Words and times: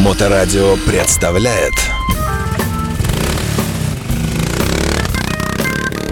Моторадио 0.00 0.76
представляет 0.86 1.74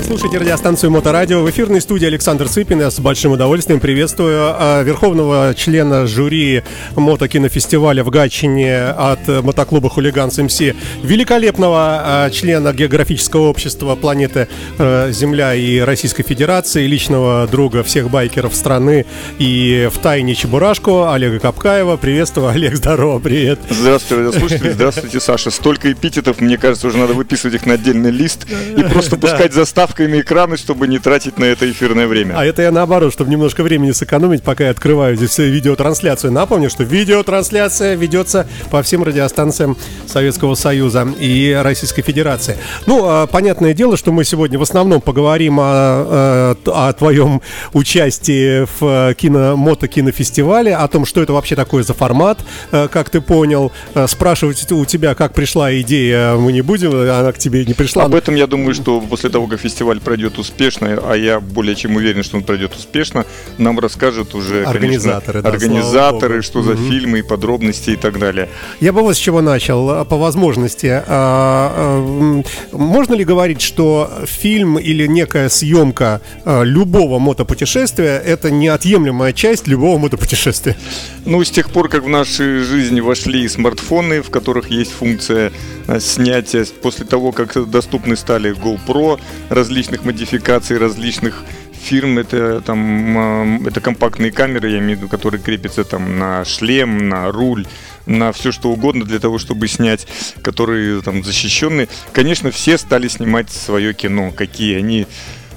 слушаете 0.08 0.38
радиостанцию 0.38 0.90
Моторадио. 0.90 1.42
В 1.42 1.50
эфирной 1.50 1.82
студии 1.82 2.06
Александр 2.06 2.48
Цыпин. 2.48 2.80
Я 2.80 2.90
с 2.90 2.98
большим 2.98 3.32
удовольствием 3.32 3.78
приветствую 3.78 4.54
а, 4.54 4.82
верховного 4.82 5.54
члена 5.54 6.06
жюри 6.06 6.62
мотокинофестиваля 6.96 8.02
в 8.02 8.08
Гатчине 8.08 8.84
от 8.84 9.28
мотоклуба 9.28 9.90
«Хулиган 9.90 10.30
СМС», 10.30 10.60
великолепного 11.02 12.00
а, 12.00 12.30
члена 12.30 12.72
географического 12.72 13.48
общества 13.48 13.96
планеты 13.96 14.48
а, 14.78 15.10
Земля 15.12 15.54
и 15.54 15.78
Российской 15.80 16.22
Федерации, 16.22 16.86
личного 16.86 17.46
друга 17.46 17.82
всех 17.82 18.08
байкеров 18.08 18.54
страны 18.54 19.04
и 19.38 19.90
в 19.92 19.98
тайне 19.98 20.34
Чебурашку 20.34 21.10
Олега 21.10 21.38
Капкаева. 21.38 21.98
Приветствую, 21.98 22.48
Олег, 22.48 22.76
здорово, 22.76 23.18
привет. 23.18 23.58
Здравствуйте, 23.68 24.24
радиослушатели, 24.24 24.70
здравствуйте, 24.70 25.20
Саша. 25.20 25.50
Столько 25.50 25.92
эпитетов, 25.92 26.40
мне 26.40 26.56
кажется, 26.56 26.86
уже 26.86 26.96
надо 26.96 27.12
выписывать 27.12 27.56
их 27.56 27.66
на 27.66 27.74
отдельный 27.74 28.10
лист 28.10 28.46
и 28.74 28.82
просто 28.84 29.18
пускать 29.18 29.52
заставку 29.52 29.97
кнопкой 29.98 30.08
на 30.08 30.20
экраны, 30.20 30.56
чтобы 30.56 30.86
не 30.86 30.98
тратить 30.98 31.38
на 31.38 31.44
это 31.44 31.70
эфирное 31.70 32.06
время. 32.06 32.34
А 32.36 32.44
это 32.44 32.62
я 32.62 32.70
наоборот, 32.70 33.12
чтобы 33.12 33.30
немножко 33.30 33.62
времени 33.62 33.90
сэкономить, 33.90 34.42
пока 34.42 34.64
я 34.64 34.70
открываю 34.70 35.16
здесь 35.16 35.38
видеотрансляцию. 35.38 36.32
Напомню, 36.32 36.70
что 36.70 36.84
видеотрансляция 36.84 37.96
ведется 37.96 38.46
по 38.70 38.82
всем 38.82 39.02
радиостанциям 39.02 39.76
Советского 40.06 40.54
Союза 40.54 41.08
и 41.18 41.52
Российской 41.60 42.02
Федерации. 42.02 42.56
Ну, 42.86 43.04
а, 43.04 43.26
понятное 43.26 43.74
дело, 43.74 43.96
что 43.96 44.12
мы 44.12 44.24
сегодня 44.24 44.58
в 44.58 44.62
основном 44.62 45.00
поговорим 45.00 45.58
о, 45.60 45.64
о, 45.64 46.88
о 46.88 46.92
твоем 46.92 47.42
участии 47.72 48.66
в 48.78 49.14
кино, 49.14 49.56
мотокинофестивале, 49.56 50.76
о 50.76 50.86
том, 50.88 51.06
что 51.06 51.22
это 51.22 51.32
вообще 51.32 51.56
такое 51.56 51.82
за 51.82 51.94
формат, 51.94 52.38
э, 52.72 52.88
как 52.88 53.10
ты 53.10 53.20
понял. 53.20 53.72
Э, 53.94 54.06
спрашивать 54.06 54.70
у 54.72 54.84
тебя, 54.84 55.14
как 55.14 55.34
пришла 55.34 55.72
идея, 55.80 56.34
мы 56.34 56.52
не 56.52 56.62
будем, 56.62 56.90
она 56.92 57.32
к 57.32 57.38
тебе 57.38 57.64
не 57.64 57.74
пришла. 57.74 58.04
Об 58.04 58.14
этом 58.14 58.34
я 58.36 58.46
думаю, 58.46 58.74
что 58.74 59.00
после 59.00 59.30
того, 59.30 59.46
как 59.46 59.60
фестиваль 59.60 59.87
фестиваль 59.88 60.00
пройдет 60.00 60.38
успешно, 60.38 60.98
а 61.02 61.14
я 61.14 61.40
более 61.40 61.74
чем 61.74 61.96
уверен, 61.96 62.22
что 62.22 62.36
он 62.36 62.42
пройдет 62.42 62.74
успешно, 62.74 63.24
нам 63.56 63.78
расскажут 63.78 64.34
уже 64.34 64.64
организаторы, 64.64 65.42
конечно, 65.42 65.42
да, 65.42 65.48
организаторы 65.48 66.42
что 66.42 66.62
за 66.62 66.72
угу. 66.72 66.82
фильмы 66.82 67.20
и 67.20 67.22
подробности 67.22 67.90
и 67.90 67.96
так 67.96 68.18
далее. 68.18 68.48
Я 68.80 68.92
бы 68.92 69.00
вот 69.00 69.16
с 69.16 69.18
чего 69.18 69.40
начал, 69.40 69.90
а, 69.90 70.04
по 70.04 70.16
возможности. 70.16 70.86
А, 70.86 71.02
а, 71.06 72.42
можно 72.72 73.14
ли 73.14 73.24
говорить, 73.24 73.62
что 73.62 74.10
фильм 74.26 74.78
или 74.78 75.06
некая 75.06 75.48
съемка 75.48 76.20
любого 76.44 77.18
мотопутешествия 77.18 78.18
это 78.18 78.50
неотъемлемая 78.50 79.32
часть 79.32 79.68
любого 79.68 79.98
мотопутешествия? 79.98 80.76
Ну, 81.24 81.42
с 81.42 81.50
тех 81.50 81.70
пор, 81.70 81.88
как 81.88 82.04
в 82.04 82.08
нашей 82.08 82.58
жизни 82.58 83.00
вошли 83.00 83.48
смартфоны, 83.48 84.22
в 84.22 84.30
которых 84.30 84.70
есть 84.70 84.92
функция 84.92 85.52
снятия, 85.98 86.66
после 86.82 87.06
того, 87.06 87.32
как 87.32 87.70
доступны 87.70 88.16
стали 88.16 88.54
GoPro, 88.54 89.18
различные 89.48 89.77
различных 89.78 90.04
модификаций, 90.04 90.76
различных 90.76 91.44
фирм. 91.72 92.18
Это 92.18 92.60
там 92.62 93.64
это 93.64 93.80
компактные 93.80 94.32
камеры, 94.32 94.70
я 94.70 94.78
имею 94.78 94.96
в 94.96 95.00
виду, 95.02 95.08
которые 95.08 95.40
крепятся 95.40 95.84
там 95.84 96.18
на 96.18 96.44
шлем, 96.44 97.08
на 97.08 97.30
руль, 97.30 97.64
на 98.04 98.32
все 98.32 98.50
что 98.50 98.70
угодно 98.70 99.04
для 99.04 99.20
того, 99.20 99.38
чтобы 99.38 99.68
снять, 99.68 100.08
которые 100.42 101.00
там 101.02 101.22
защищенные. 101.22 101.86
Конечно, 102.12 102.50
все 102.50 102.76
стали 102.76 103.06
снимать 103.06 103.50
свое 103.50 103.94
кино, 103.94 104.32
какие 104.32 104.78
они 104.78 105.06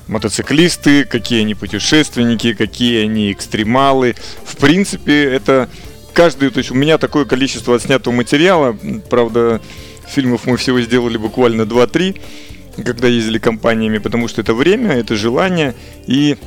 мотоциклисты, 0.07 1.03
какие 1.05 1.41
они 1.41 1.55
путешественники, 1.55 2.53
какие 2.53 3.05
они 3.05 3.31
экстремалы. 3.31 4.15
В 4.45 4.55
принципе, 4.57 5.23
это 5.23 5.67
каждый, 6.13 6.51
то 6.51 6.59
есть 6.59 6.69
у 6.69 6.75
меня 6.75 6.99
такое 6.99 7.25
количество 7.25 7.75
отснятого 7.75 8.13
материала, 8.13 8.77
правда, 9.09 9.59
фильмов 10.07 10.45
мы 10.45 10.57
всего 10.57 10.79
сделали 10.79 11.17
буквально 11.17 11.63
2-3, 11.63 12.21
когда 12.83 13.07
ездили 13.07 13.39
компаниями, 13.39 13.97
потому 13.97 14.27
что 14.27 14.41
это 14.41 14.53
время, 14.53 14.91
это 14.91 15.15
желание 15.15 15.75
и 16.07 16.37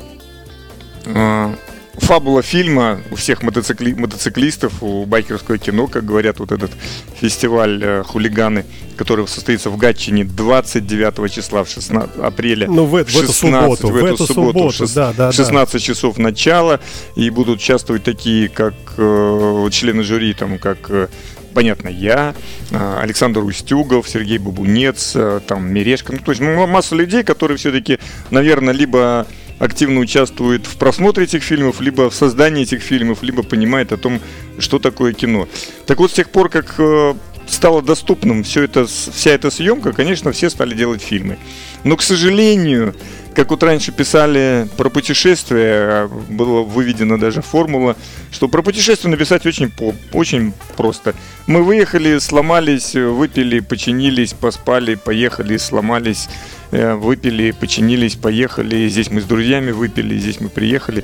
э, 1.05 1.53
фабула 1.97 2.41
фильма 2.41 3.01
у 3.11 3.15
всех 3.15 3.41
мотоцикли, 3.43 3.93
мотоциклистов, 3.93 4.81
у 4.81 5.05
байкерского 5.05 5.57
кино, 5.57 5.87
как 5.87 6.05
говорят, 6.05 6.39
вот 6.39 6.51
этот 6.51 6.71
фестиваль 7.19 7.81
э, 7.83 8.03
«Хулиганы», 8.03 8.65
который 8.97 9.27
состоится 9.27 9.69
в 9.69 9.77
Гатчине 9.77 10.25
29 10.25 11.31
числа, 11.31 11.63
в 11.63 11.69
16 11.69 12.17
апреля. 12.17 12.67
Ну, 12.67 12.85
в, 12.85 12.97
16, 12.97 13.15
в 13.15 13.23
эту 13.23 13.33
субботу. 13.33 13.87
В 13.87 13.95
эту, 13.95 14.23
в 14.23 14.27
субботу, 14.27 14.59
субботу 14.59 14.71
6, 14.71 14.95
да, 14.95 15.13
да, 15.13 15.31
16 15.31 15.73
да. 15.73 15.79
часов 15.79 16.17
начала, 16.17 16.79
и 17.15 17.29
будут 17.29 17.59
участвовать 17.59 18.03
такие, 18.03 18.49
как 18.49 18.73
э, 18.97 19.67
члены 19.71 20.03
жюри, 20.03 20.33
там, 20.33 20.59
как 20.59 20.89
э, 20.89 21.07
понятно, 21.55 21.87
я, 21.87 22.35
а, 22.71 22.99
Александр 23.01 23.39
Устюгов, 23.39 24.07
Сергей 24.07 24.37
Бабунец, 24.37 25.13
а, 25.15 25.39
там, 25.39 25.73
Мерешка, 25.73 26.13
ну, 26.13 26.19
то 26.19 26.31
есть 26.31 26.41
масса 26.41 26.95
людей, 26.95 27.23
которые 27.23 27.57
все-таки, 27.57 27.97
наверное, 28.29 28.73
либо 28.73 29.25
активно 29.57 30.01
участвуют 30.01 30.67
в 30.67 30.77
просмотре 30.77 31.23
этих 31.23 31.41
фильмов, 31.41 31.79
либо 31.79 32.09
в 32.09 32.13
создании 32.13 32.63
этих 32.63 32.81
фильмов, 32.81 33.23
либо 33.23 33.41
понимает 33.41 33.93
о 33.93 33.97
том, 33.97 34.19
что 34.59 34.79
такое 34.79 35.13
кино. 35.13 35.47
Так 35.87 35.99
вот, 35.99 36.11
с 36.11 36.13
тех 36.13 36.29
пор, 36.29 36.49
как 36.49 36.75
э, 36.77 37.13
стало 37.47 37.81
доступным 37.81 38.43
все 38.43 38.63
это, 38.63 38.85
вся 38.85 39.31
эта 39.31 39.49
съемка, 39.49 39.93
конечно, 39.93 40.33
все 40.33 40.49
стали 40.49 40.75
делать 40.75 41.01
фильмы. 41.01 41.37
Но, 41.85 41.95
к 41.95 42.01
сожалению, 42.01 42.95
как 43.35 43.49
вот 43.51 43.61
раньше 43.63 43.91
писали 43.91 44.67
про 44.77 44.89
путешествия, 44.89 46.07
была 46.29 46.61
выведена 46.61 47.19
даже 47.19 47.41
формула, 47.41 47.95
что 48.31 48.47
про 48.47 48.61
путешествие 48.61 49.11
написать 49.11 49.45
очень, 49.45 49.71
очень 50.13 50.53
просто. 50.77 51.13
Мы 51.45 51.61
выехали, 51.61 52.17
сломались, 52.19 52.95
выпили, 52.95 53.59
починились, 53.59 54.33
поспали, 54.33 54.95
поехали, 54.95 55.57
сломались, 55.57 56.29
э, 56.71 56.95
выпили, 56.95 57.51
починились, 57.51 58.15
поехали. 58.15 58.87
Здесь 58.87 59.11
мы 59.11 59.19
с 59.19 59.25
друзьями 59.25 59.71
выпили, 59.71 60.17
здесь 60.17 60.39
мы 60.39 60.49
приехали. 60.49 61.03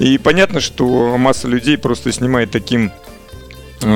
И 0.00 0.18
понятно, 0.18 0.60
что 0.60 1.16
масса 1.16 1.46
людей 1.46 1.78
просто 1.78 2.12
снимает 2.12 2.50
таким 2.50 2.90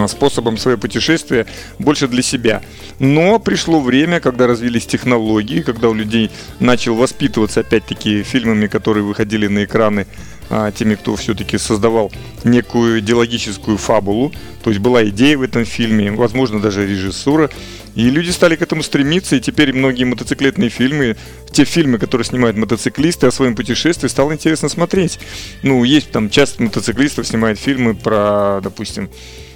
способом 0.08 0.56
свое 0.56 0.78
путешествие 0.78 1.46
больше 1.78 2.08
для 2.08 2.22
себя. 2.22 2.62
Но 2.98 3.38
пришло 3.38 3.80
время, 3.80 4.20
когда 4.20 4.46
развились 4.46 4.86
технологии, 4.86 5.60
когда 5.60 5.88
у 5.88 5.94
людей 5.94 6.30
начал 6.60 6.94
воспитываться 6.94 7.60
опять-таки 7.60 8.22
фильмами, 8.22 8.66
которые 8.66 9.04
выходили 9.04 9.46
на 9.48 9.64
экраны 9.64 10.06
а, 10.50 10.70
теми, 10.70 10.96
кто 10.96 11.16
все-таки 11.16 11.56
создавал 11.56 12.12
некую 12.44 13.00
идеологическую 13.00 13.78
фабулу. 13.78 14.32
То 14.62 14.70
есть 14.70 14.80
была 14.80 15.04
идея 15.08 15.38
в 15.38 15.42
этом 15.42 15.64
фильме, 15.64 16.12
возможно, 16.12 16.60
даже 16.60 16.86
режиссура. 16.86 17.50
И 17.94 18.08
люди 18.08 18.30
стали 18.30 18.56
к 18.56 18.62
этому 18.62 18.82
стремиться, 18.82 19.36
и 19.36 19.40
теперь 19.40 19.72
многие 19.72 20.04
мотоциклетные 20.04 20.70
фильмы, 20.70 21.16
те 21.50 21.64
фильмы, 21.64 21.98
которые 21.98 22.24
снимают 22.24 22.56
мотоциклисты 22.56 23.26
о 23.26 23.30
своем 23.30 23.54
путешествии, 23.54 24.08
стало 24.08 24.32
интересно 24.32 24.68
смотреть. 24.68 25.18
Ну, 25.62 25.84
есть 25.84 26.10
там 26.10 26.30
часто 26.30 26.62
мотоциклистов 26.62 27.26
снимают 27.26 27.58
фильмы 27.58 27.94
про, 27.94 28.60
допустим, 28.62 29.10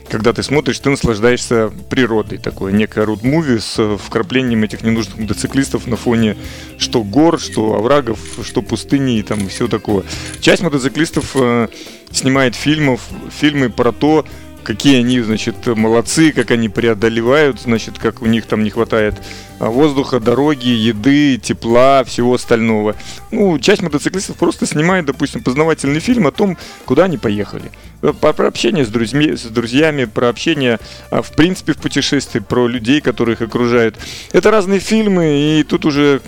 когда 0.09 0.33
ты 0.33 0.43
смотришь, 0.43 0.79
ты 0.79 0.91
наслаждаешься 0.91 1.73
природой. 1.91 2.39
Такое 2.39 2.73
некое 2.73 3.05
руд-муви 3.05 3.59
с 3.59 3.97
вкраплением 3.99 4.65
этих 4.65 4.83
ненужных 4.83 5.19
мотоциклистов 5.19 5.87
на 5.87 5.97
фоне 5.97 6.37
что 6.79 7.03
гор, 7.03 7.39
что 7.39 7.75
оврагов, 7.75 8.19
что 8.43 8.63
пустыни 8.63 9.19
и 9.19 9.23
там 9.23 9.49
все 9.49 9.69
такое. 9.69 10.05
Часть 10.41 10.63
мотоциклистов 10.63 11.33
э, 11.35 11.69
снимает 12.11 12.55
фильмов, 12.55 13.01
фильмы 13.31 13.71
про 13.71 13.93
то, 13.93 14.27
какие 14.67 14.99
они, 14.99 15.21
значит, 15.21 15.65
молодцы, 15.65 16.33
как 16.33 16.51
они 16.51 16.69
преодолевают, 16.69 17.61
значит, 17.61 18.01
как 18.01 18.21
у 18.21 18.27
них 18.27 18.47
там 18.47 18.65
не 18.65 18.71
хватает 18.71 19.15
а, 19.61 19.71
воздуха, 19.71 20.19
дороги, 20.19 20.69
еды, 20.69 21.39
тепла, 21.39 22.03
всего 22.03 22.35
остального. 22.35 22.97
Ну, 23.31 23.61
часть 23.61 23.81
мотоциклистов 23.81 24.37
просто 24.37 24.67
снимает, 24.67 25.07
допустим, 25.07 25.45
познавательный 25.45 26.01
фильм 26.01 26.27
о 26.27 26.33
том, 26.33 26.59
куда 26.85 27.05
они 27.05 27.17
поехали. 27.17 27.71
Э, 28.03 28.13
про, 28.13 28.33
про 28.33 28.49
общение 28.49 28.85
с 28.85 28.89
друзьями, 28.89 29.37
с 29.37 29.43
друзьями, 29.43 30.05
про 30.05 30.29
общение, 30.29 30.81
а, 31.11 31.23
в 31.23 31.31
принципе, 31.31 31.73
в 31.73 31.77
путешествии, 31.77 32.41
про 32.41 32.67
людей, 32.67 33.01
которые 33.01 33.35
их 33.35 33.43
окружают. 33.43 33.97
Это 34.33 34.51
разные 34.51 34.81
фильмы, 34.81 35.61
и 35.61 35.63
тут 35.63 35.85
уже 35.85 36.21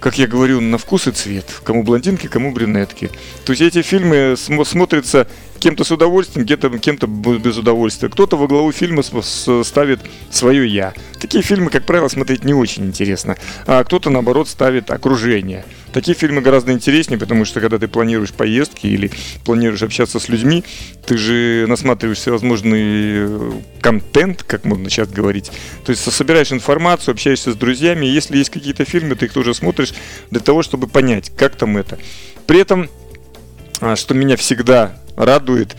как 0.00 0.18
я 0.18 0.26
говорю, 0.26 0.60
на 0.60 0.78
вкус 0.78 1.06
и 1.06 1.12
цвет. 1.12 1.44
Кому 1.62 1.84
блондинки, 1.84 2.26
кому 2.26 2.50
брюнетки. 2.50 3.08
То 3.44 3.52
есть 3.52 3.62
эти 3.62 3.82
фильмы 3.82 4.34
смотрятся 4.36 5.28
кем-то 5.62 5.84
с 5.84 5.92
удовольствием, 5.92 6.44
кем-то 6.44 6.70
кем-то 6.78 7.06
без 7.06 7.56
удовольствия. 7.56 8.08
Кто-то 8.08 8.36
во 8.36 8.48
главу 8.48 8.72
фильма 8.72 9.02
ставит 9.02 10.00
свое 10.30 10.66
«я». 10.66 10.92
Такие 11.20 11.44
фильмы, 11.44 11.70
как 11.70 11.86
правило, 11.86 12.08
смотреть 12.08 12.44
не 12.44 12.52
очень 12.52 12.84
интересно. 12.84 13.36
А 13.66 13.84
кто-то, 13.84 14.10
наоборот, 14.10 14.48
ставит 14.48 14.90
окружение. 14.90 15.64
Такие 15.92 16.16
фильмы 16.16 16.40
гораздо 16.40 16.72
интереснее, 16.72 17.16
потому 17.16 17.44
что 17.44 17.60
когда 17.60 17.78
ты 17.78 17.86
планируешь 17.86 18.32
поездки 18.32 18.88
или 18.88 19.12
планируешь 19.44 19.82
общаться 19.82 20.18
с 20.18 20.28
людьми, 20.28 20.64
ты 21.06 21.16
же 21.16 21.66
насматриваешь 21.68 22.18
всевозможный 22.18 22.80
э, 22.82 23.52
контент, 23.80 24.42
как 24.42 24.64
можно 24.64 24.90
сейчас 24.90 25.10
говорить. 25.10 25.52
То 25.84 25.90
есть 25.90 26.10
собираешь 26.10 26.50
информацию, 26.50 27.12
общаешься 27.12 27.52
с 27.52 27.56
друзьями, 27.56 28.06
если 28.06 28.36
есть 28.36 28.50
какие-то 28.50 28.84
фильмы, 28.84 29.14
ты 29.14 29.26
их 29.26 29.32
тоже 29.32 29.54
смотришь 29.54 29.94
для 30.30 30.40
того, 30.40 30.64
чтобы 30.64 30.88
понять, 30.88 31.30
как 31.36 31.54
там 31.54 31.76
это. 31.76 31.98
При 32.46 32.58
этом, 32.58 32.88
что 33.96 34.14
меня 34.14 34.36
всегда 34.36 34.92
радует, 35.16 35.76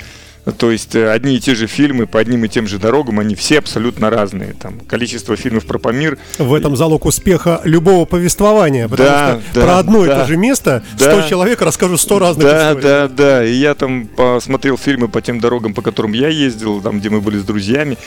То 0.57 0.71
есть 0.71 0.93
э, 0.93 1.09
одни 1.09 1.37
и 1.37 1.39
те 1.39 1.55
же 1.55 1.67
фильмы 1.67 2.05
по 2.05 2.19
одним 2.19 2.43
и 2.43 2.49
тем 2.49 2.67
же 2.67 2.77
дорогам, 2.77 3.19
они 3.19 3.33
все 3.33 3.59
абсолютно 3.59 4.09
разные. 4.09 4.53
Там 4.53 4.81
количество 4.81 5.37
фильмов 5.37 5.65
про 5.65 5.79
Памир. 5.79 6.17
В 6.37 6.53
этом 6.53 6.75
залог 6.75 7.05
успеха 7.05 7.61
любого 7.63 8.03
повествования, 8.03 8.89
потому 8.89 9.09
да, 9.09 9.39
что 9.39 9.41
да, 9.53 9.65
про 9.65 9.77
одно 9.79 10.05
да, 10.05 10.15
и 10.17 10.19
то 10.19 10.27
же 10.27 10.35
место 10.35 10.83
да, 10.97 11.19
100 11.19 11.29
человек 11.29 11.61
расскажут 11.61 12.01
100 12.01 12.19
разных 12.19 12.45
да, 12.45 12.69
историй. 12.71 12.83
Да, 12.83 13.07
да, 13.07 13.13
да. 13.15 13.45
И 13.45 13.53
я 13.53 13.73
там 13.73 14.07
посмотрел 14.07 14.77
фильмы 14.77 15.07
по 15.07 15.21
тем 15.21 15.39
дорогам, 15.39 15.73
по 15.73 15.81
которым 15.81 16.11
я 16.11 16.27
ездил, 16.27 16.81
там, 16.81 16.99
где 16.99 17.09
мы 17.09 17.21
были 17.21 17.37
с 17.37 17.43
друзьями. 17.43 17.97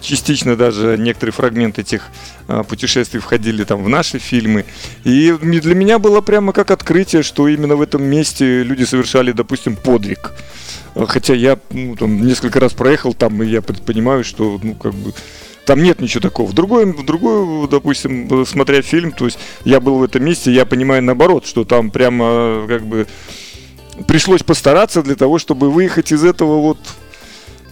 Частично 0.00 0.56
даже 0.56 0.96
некоторые 0.98 1.32
фрагменты 1.32 1.82
этих 1.82 2.08
а, 2.48 2.62
путешествий 2.62 3.20
входили 3.20 3.64
там 3.64 3.82
в 3.82 3.88
наши 3.88 4.18
фильмы. 4.18 4.64
И 5.04 5.32
для 5.40 5.74
меня 5.74 5.98
было 5.98 6.20
прямо 6.20 6.52
как 6.52 6.70
открытие, 6.70 7.22
что 7.22 7.48
именно 7.48 7.76
в 7.76 7.82
этом 7.82 8.02
месте 8.02 8.62
люди 8.62 8.84
совершали, 8.84 9.32
допустим, 9.32 9.76
подвиг. 9.76 10.32
Хотя 10.94 11.34
я 11.34 11.58
ну, 11.70 11.96
там, 11.96 12.26
несколько 12.26 12.60
раз 12.60 12.72
проехал 12.72 13.14
там, 13.14 13.42
и 13.42 13.46
я 13.46 13.62
понимаю, 13.62 14.24
что 14.24 14.58
ну, 14.62 14.74
как 14.74 14.92
бы, 14.94 15.12
там 15.64 15.82
нет 15.82 16.00
ничего 16.00 16.20
такого. 16.20 16.48
В 16.48 16.52
другой, 16.52 16.92
другой, 17.04 17.68
допустим, 17.68 18.44
смотря 18.46 18.82
фильм, 18.82 19.12
то 19.12 19.26
есть 19.26 19.38
я 19.64 19.80
был 19.80 19.98
в 19.98 20.02
этом 20.02 20.24
месте, 20.24 20.50
я 20.50 20.66
понимаю 20.66 21.02
наоборот, 21.02 21.46
что 21.46 21.64
там 21.64 21.90
прямо 21.90 22.64
как 22.66 22.84
бы 22.84 23.06
пришлось 24.06 24.42
постараться 24.42 25.02
для 25.02 25.14
того, 25.14 25.38
чтобы 25.38 25.70
выехать 25.70 26.12
из 26.12 26.24
этого 26.24 26.60
вот 26.60 26.78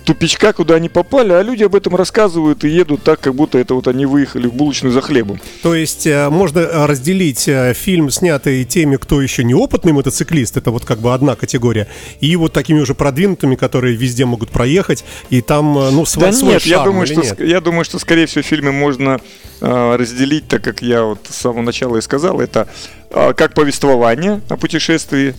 тупичка, 0.08 0.54
куда 0.54 0.76
они 0.76 0.88
попали, 0.88 1.32
а 1.34 1.42
люди 1.42 1.64
об 1.64 1.74
этом 1.74 1.94
рассказывают 1.94 2.64
и 2.64 2.68
едут 2.70 3.02
так, 3.02 3.20
как 3.20 3.34
будто 3.34 3.58
это 3.58 3.74
вот 3.74 3.88
они 3.88 4.06
выехали 4.06 4.46
в 4.46 4.54
булочную 4.54 4.90
за 4.90 5.02
хлебом. 5.02 5.38
То 5.62 5.74
есть 5.74 6.06
э, 6.06 6.30
можно 6.30 6.60
э, 6.60 6.86
разделить 6.86 7.46
э, 7.46 7.74
фильм, 7.74 8.08
снятый 8.08 8.64
теми, 8.64 8.96
кто 8.96 9.20
еще 9.20 9.44
не 9.44 9.52
опытный 9.52 9.92
мотоциклист, 9.92 10.56
это 10.56 10.70
вот 10.70 10.86
как 10.86 11.00
бы 11.00 11.12
одна 11.12 11.36
категория, 11.36 11.88
и 12.20 12.34
вот 12.36 12.54
такими 12.54 12.80
уже 12.80 12.94
продвинутыми, 12.94 13.54
которые 13.54 13.96
везде 13.96 14.24
могут 14.24 14.48
проехать, 14.48 15.04
и 15.28 15.42
там, 15.42 15.74
ну, 15.74 16.06
свой, 16.06 16.24
да 16.24 16.32
свой 16.32 16.52
нет, 16.54 16.62
шарм, 16.62 16.78
я 16.78 16.84
думаю, 16.84 17.06
что, 17.06 17.20
нет? 17.20 17.40
я 17.40 17.60
думаю, 17.60 17.84
что, 17.84 17.98
скорее 17.98 18.24
всего, 18.24 18.40
фильмы 18.40 18.72
можно 18.72 19.20
э, 19.60 19.96
разделить, 19.96 20.48
так 20.48 20.64
как 20.64 20.80
я 20.80 21.02
вот 21.02 21.18
с 21.28 21.36
самого 21.36 21.60
начала 21.60 21.98
и 21.98 22.00
сказал, 22.00 22.40
это 22.40 22.66
э, 23.10 23.34
как 23.34 23.52
повествование 23.52 24.40
о 24.48 24.56
путешествии, 24.56 25.34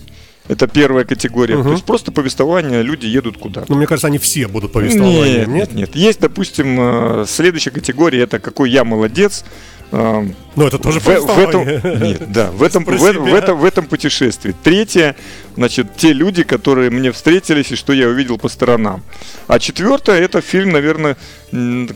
это 0.50 0.66
первая 0.66 1.04
категория. 1.04 1.56
Угу. 1.56 1.64
То 1.64 1.72
есть 1.72 1.84
просто 1.84 2.10
повествование, 2.10 2.82
люди 2.82 3.06
едут 3.06 3.38
куда. 3.38 3.64
Ну, 3.68 3.76
мне 3.76 3.86
кажется, 3.86 4.08
они 4.08 4.18
все 4.18 4.48
будут 4.48 4.72
повествования. 4.72 5.46
Нет, 5.46 5.48
нет, 5.48 5.72
нет. 5.74 5.94
Есть, 5.94 6.20
допустим, 6.20 6.76
э, 6.80 7.24
следующая 7.28 7.70
категория, 7.70 8.22
это 8.22 8.40
какой 8.40 8.68
я 8.70 8.82
молодец. 8.82 9.44
Э, 9.92 10.26
ну, 10.56 10.66
это 10.66 10.78
тоже 10.80 10.98
в, 10.98 11.04
в 11.04 11.38
этом, 11.38 11.64
Нет, 12.02 12.32
да, 12.32 12.50
в 12.50 12.64
этом, 12.64 12.84
в, 12.84 12.88
в, 12.88 13.34
этом, 13.34 13.60
в 13.60 13.64
этом 13.64 13.86
путешествии. 13.86 14.52
Третье, 14.64 15.14
значит, 15.54 15.96
те 15.96 16.12
люди, 16.12 16.42
которые 16.42 16.90
мне 16.90 17.12
встретились 17.12 17.70
и 17.70 17.76
что 17.76 17.92
я 17.92 18.08
увидел 18.08 18.36
по 18.36 18.48
сторонам. 18.48 19.04
А 19.46 19.60
четвертое, 19.60 20.20
это 20.20 20.40
фильм, 20.40 20.70
наверное, 20.70 21.16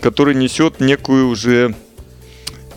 который 0.00 0.36
несет 0.36 0.78
некую 0.78 1.26
уже 1.26 1.74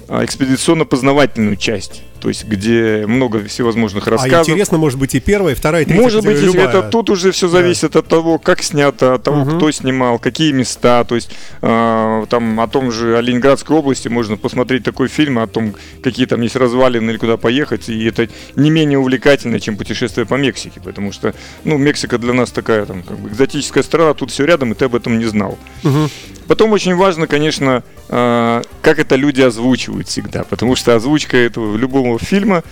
а, 0.07 0.25
экспедиционно-познавательную 0.25 1.55
часть. 1.55 2.01
То 2.19 2.29
есть, 2.29 2.45
где 2.45 3.05
много 3.07 3.43
всевозможных 3.45 4.07
а 4.07 4.11
рассказов. 4.11 4.47
А 4.47 4.51
интересно, 4.51 4.77
может 4.77 4.99
быть, 4.99 5.15
и 5.15 5.19
первая, 5.19 5.53
и 5.53 5.57
вторая, 5.57 5.83
и 5.83 5.85
третья. 5.85 6.01
Может 6.01 6.25
быть, 6.25 6.41
любая. 6.41 6.67
это 6.67 6.83
тут 6.83 7.09
уже 7.09 7.31
все 7.31 7.47
зависит 7.47 7.91
да. 7.91 7.99
от 7.99 8.07
того, 8.07 8.39
как 8.39 8.63
снято, 8.63 9.15
от 9.15 9.23
того, 9.23 9.41
угу. 9.41 9.57
кто 9.57 9.71
снимал, 9.71 10.19
какие 10.19 10.51
места. 10.51 11.03
То 11.03 11.15
есть, 11.15 11.31
э, 11.61 12.25
там 12.29 12.59
о 12.59 12.67
том 12.67 12.91
же 12.91 13.17
о 13.17 13.21
Ленинградской 13.21 13.75
области 13.75 14.07
можно 14.07 14.37
посмотреть 14.37 14.83
такой 14.83 15.07
фильм, 15.07 15.39
о 15.39 15.47
том, 15.47 15.75
какие 16.01 16.25
там 16.25 16.41
есть 16.41 16.55
развалины 16.55 17.11
или 17.11 17.17
куда 17.17 17.37
поехать. 17.37 17.89
И 17.89 18.05
это 18.05 18.27
не 18.55 18.69
менее 18.69 18.99
увлекательно, 18.99 19.59
чем 19.59 19.77
путешествие 19.77 20.25
по 20.25 20.35
Мексике. 20.35 20.79
Потому 20.83 21.11
что, 21.11 21.33
ну, 21.63 21.77
Мексика 21.77 22.17
для 22.17 22.33
нас 22.33 22.51
такая 22.51 22.85
там 22.85 23.03
как 23.03 23.17
бы 23.17 23.29
экзотическая 23.29 23.83
страна, 23.83 24.13
тут 24.13 24.31
все 24.31 24.45
рядом, 24.45 24.71
и 24.71 24.75
ты 24.75 24.85
об 24.85 24.95
этом 24.95 25.19
не 25.19 25.25
знал. 25.25 25.57
Угу. 25.83 26.09
Потом 26.47 26.71
очень 26.71 26.95
важно, 26.95 27.27
конечно, 27.27 27.83
э, 28.09 28.61
как 28.81 28.99
это 28.99 29.15
люди 29.15 29.41
озвучивают 29.41 30.07
всегда. 30.07 30.43
Потому 30.43 30.75
что 30.75 30.95
озвучка 30.95 31.37
этого 31.37 31.75
любого 31.75 32.06
любого 32.07 32.19
фильма, 32.19 32.63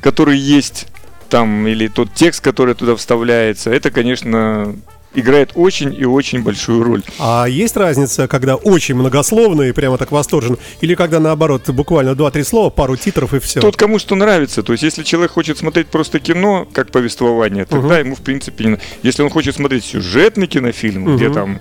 который 0.00 0.36
есть 0.36 0.86
там, 1.28 1.66
или 1.66 1.88
тот 1.88 2.12
текст, 2.14 2.42
который 2.42 2.74
туда 2.74 2.94
вставляется, 2.94 3.70
это, 3.70 3.90
конечно, 3.90 4.74
играет 5.14 5.52
очень 5.54 5.94
и 5.94 6.04
очень 6.04 6.42
большую 6.42 6.82
роль. 6.82 7.02
А 7.18 7.46
есть 7.46 7.76
разница, 7.76 8.28
когда 8.28 8.56
очень 8.56 8.94
многословно 8.94 9.62
и 9.62 9.72
прямо 9.72 9.96
так 9.96 10.10
восторжен, 10.10 10.58
или 10.82 10.94
когда 10.94 11.20
наоборот, 11.20 11.68
буквально 11.70 12.10
2-3 12.10 12.44
слова, 12.44 12.70
пару 12.70 12.96
титров 12.96 13.32
и 13.34 13.38
все? 13.38 13.60
Тот, 13.60 13.76
кому 13.76 13.98
что 13.98 14.14
нравится. 14.14 14.62
То 14.62 14.72
есть, 14.72 14.82
если 14.82 15.02
человек 15.04 15.32
хочет 15.32 15.58
смотреть 15.58 15.88
просто 15.88 16.18
кино, 16.18 16.66
как 16.72 16.90
повествование, 16.90 17.64
тогда 17.64 17.94
угу. 17.94 18.06
ему, 18.06 18.14
в 18.14 18.20
принципе, 18.20 18.64
не... 18.64 18.78
Если 19.02 19.22
он 19.22 19.30
хочет 19.30 19.56
смотреть 19.56 19.84
сюжетный 19.84 20.46
кинофильм, 20.46 21.04
угу. 21.04 21.16
где 21.16 21.30
там 21.30 21.60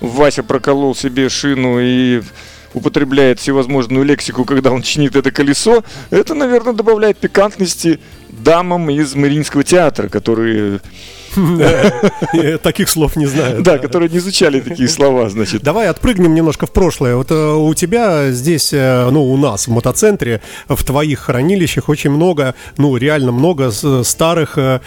Вася 0.00 0.42
проколол 0.42 0.96
себе 0.96 1.28
шину 1.28 1.78
и 1.80 2.22
употребляет 2.74 3.40
всевозможную 3.40 4.04
лексику, 4.04 4.44
когда 4.44 4.70
он 4.70 4.82
чинит 4.82 5.16
это 5.16 5.30
колесо, 5.30 5.84
это, 6.10 6.34
наверное, 6.34 6.72
добавляет 6.72 7.18
пикантности 7.18 8.00
дамам 8.28 8.90
из 8.90 9.14
Мариинского 9.14 9.64
театра, 9.64 10.08
которые 10.08 10.80
Таких 12.62 12.88
слов 12.88 13.16
не 13.16 13.26
знаю. 13.26 13.62
Да, 13.62 13.78
которые 13.78 14.08
не 14.08 14.18
изучали 14.18 14.60
такие 14.60 14.88
слова, 14.88 15.28
значит. 15.28 15.62
Давай 15.62 15.88
отпрыгнем 15.88 16.34
немножко 16.34 16.66
в 16.66 16.72
прошлое. 16.72 17.16
Вот 17.16 17.30
э, 17.30 17.52
у 17.54 17.72
тебя 17.74 18.30
здесь, 18.32 18.72
э, 18.72 19.08
ну, 19.10 19.24
у 19.24 19.36
нас 19.36 19.66
в 19.66 19.70
мотоцентре, 19.70 20.40
в 20.68 20.82
твоих 20.84 21.20
хранилищах 21.20 21.88
очень 21.88 22.10
много, 22.10 22.54
ну, 22.76 22.96
реально 22.96 23.32
много 23.32 23.70
старых 24.04 24.58
э, 24.58 24.80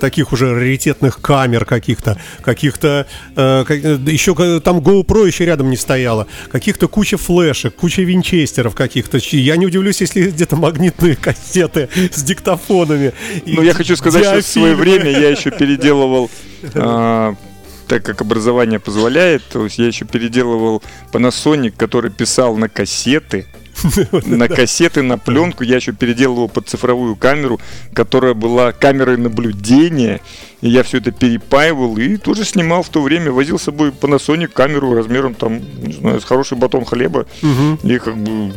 таких 0.00 0.32
уже 0.32 0.54
раритетных 0.54 1.20
камер 1.20 1.64
каких-то, 1.64 2.18
каких-то, 2.42 3.06
еще 3.36 4.60
там 4.60 4.78
GoPro 4.78 5.26
еще 5.26 5.44
рядом 5.44 5.70
не 5.70 5.76
стояло, 5.76 6.26
каких-то 6.50 6.88
куча 6.88 7.16
флешек, 7.16 7.74
куча 7.74 8.02
винчестеров 8.02 8.74
каких-то. 8.74 9.18
Я 9.32 9.56
не 9.56 9.66
удивлюсь, 9.66 10.00
если 10.00 10.30
где-то 10.30 10.56
магнитные 10.56 11.16
кассеты 11.20 11.88
с 12.12 12.22
диктофонами. 12.22 13.12
Ну, 13.46 13.62
я 13.62 13.74
хочу 13.74 13.96
сказать, 13.96 14.24
что 14.24 14.40
в 14.40 14.46
свое 14.46 14.74
время 14.74 15.10
я 15.10 15.30
еще 15.30 15.50
перед 15.50 15.79
переделывал, 15.80 16.30
а, 16.74 17.34
так 17.88 18.04
как 18.04 18.20
образование 18.20 18.78
позволяет, 18.78 19.42
то 19.44 19.64
есть 19.64 19.78
я 19.78 19.86
еще 19.86 20.04
переделывал 20.04 20.82
Panasonic, 21.12 21.74
который 21.76 22.10
писал 22.10 22.56
на 22.56 22.68
кассеты, 22.68 23.46
на 24.26 24.48
кассеты, 24.48 25.02
на 25.02 25.16
пленку. 25.16 25.64
Я 25.64 25.76
еще 25.76 25.92
переделывал 25.92 26.48
под 26.48 26.68
цифровую 26.68 27.16
камеру, 27.16 27.60
которая 27.94 28.34
была 28.34 28.72
камерой 28.72 29.16
наблюдения. 29.16 30.20
И 30.60 30.68
я 30.68 30.82
все 30.82 30.98
это 30.98 31.12
перепаивал 31.12 31.96
и 31.96 32.18
тоже 32.18 32.44
снимал 32.44 32.82
в 32.82 32.90
то 32.90 33.00
время. 33.00 33.32
Возил 33.32 33.58
с 33.58 33.62
собой 33.62 33.88
Panasonic 33.90 34.48
камеру 34.48 34.94
размером 34.94 35.34
там, 35.34 35.60
не 35.82 35.94
знаю, 35.94 36.20
с 36.20 36.24
хороший 36.24 36.58
батон 36.58 36.84
хлеба. 36.84 37.26
И 37.82 37.98
как 37.98 38.18
бы 38.18 38.52